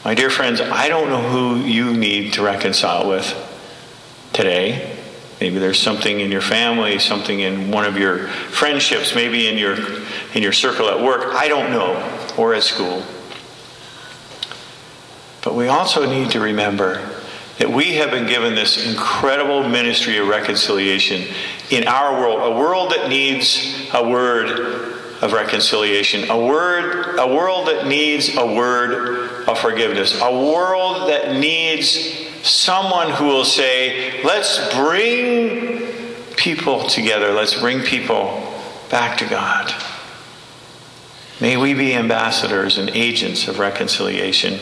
My 0.03 0.15
dear 0.15 0.29
friends, 0.29 0.59
I 0.59 0.89
don't 0.89 1.09
know 1.09 1.21
who 1.21 1.63
you 1.65 1.95
need 1.95 2.33
to 2.33 2.41
reconcile 2.41 3.07
with 3.07 3.33
today. 4.33 4.97
Maybe 5.39 5.59
there's 5.59 5.79
something 5.79 6.19
in 6.19 6.31
your 6.31 6.41
family, 6.41 6.99
something 6.99 7.39
in 7.39 7.71
one 7.71 7.86
of 7.86 7.97
your 7.97 8.27
friendships, 8.27 9.15
maybe 9.15 9.47
in 9.47 9.57
your 9.57 9.75
in 10.33 10.41
your 10.41 10.51
circle 10.51 10.89
at 10.89 10.99
work. 11.01 11.33
I 11.36 11.47
don't 11.47 11.71
know, 11.71 11.95
or 12.38 12.53
at 12.53 12.63
school. 12.63 13.03
But 15.43 15.55
we 15.55 15.67
also 15.67 16.09
need 16.09 16.31
to 16.31 16.39
remember 16.39 17.12
that 17.59 17.69
we 17.69 17.93
have 17.93 18.09
been 18.09 18.27
given 18.27 18.55
this 18.55 18.85
incredible 18.85 19.67
ministry 19.67 20.17
of 20.17 20.27
reconciliation 20.27 21.23
in 21.69 21.87
our 21.87 22.19
world, 22.19 22.53
a 22.53 22.59
world 22.59 22.91
that 22.91 23.09
needs 23.09 23.89
a 23.93 24.07
word 24.07 24.93
of 25.21 25.31
reconciliation, 25.31 26.29
a 26.29 26.37
word, 26.37 27.17
a 27.17 27.27
world 27.27 27.67
that 27.67 27.87
needs 27.87 28.35
a 28.35 28.45
word 28.45 29.47
of 29.47 29.57
forgiveness, 29.59 30.19
a 30.19 30.31
world 30.31 31.09
that 31.09 31.39
needs 31.39 31.89
someone 32.45 33.09
who 33.11 33.25
will 33.25 33.45
say, 33.45 34.21
let's 34.23 34.73
bring 34.75 35.87
people 36.35 36.89
together, 36.89 37.31
let's 37.31 37.57
bring 37.59 37.81
people 37.81 38.53
back 38.89 39.17
to 39.19 39.25
God. 39.25 39.73
May 41.39 41.57
we 41.57 41.73
be 41.73 41.93
ambassadors 41.93 42.77
and 42.77 42.89
agents 42.89 43.47
of 43.47 43.59
reconciliation. 43.59 44.59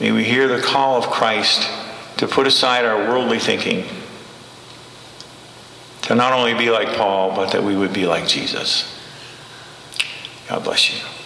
May 0.00 0.12
we 0.12 0.24
hear 0.24 0.48
the 0.48 0.62
call 0.62 0.96
of 0.96 1.10
Christ 1.10 1.68
to 2.16 2.26
put 2.26 2.46
aside 2.46 2.86
our 2.86 2.96
worldly 2.96 3.38
thinking, 3.38 3.84
to 6.02 6.14
not 6.14 6.32
only 6.32 6.54
be 6.54 6.70
like 6.70 6.96
Paul, 6.96 7.36
but 7.36 7.52
that 7.52 7.62
we 7.62 7.76
would 7.76 7.92
be 7.92 8.06
like 8.06 8.26
Jesus. 8.26 8.98
God 10.48 10.64
bless 10.64 10.90
you. 10.90 11.19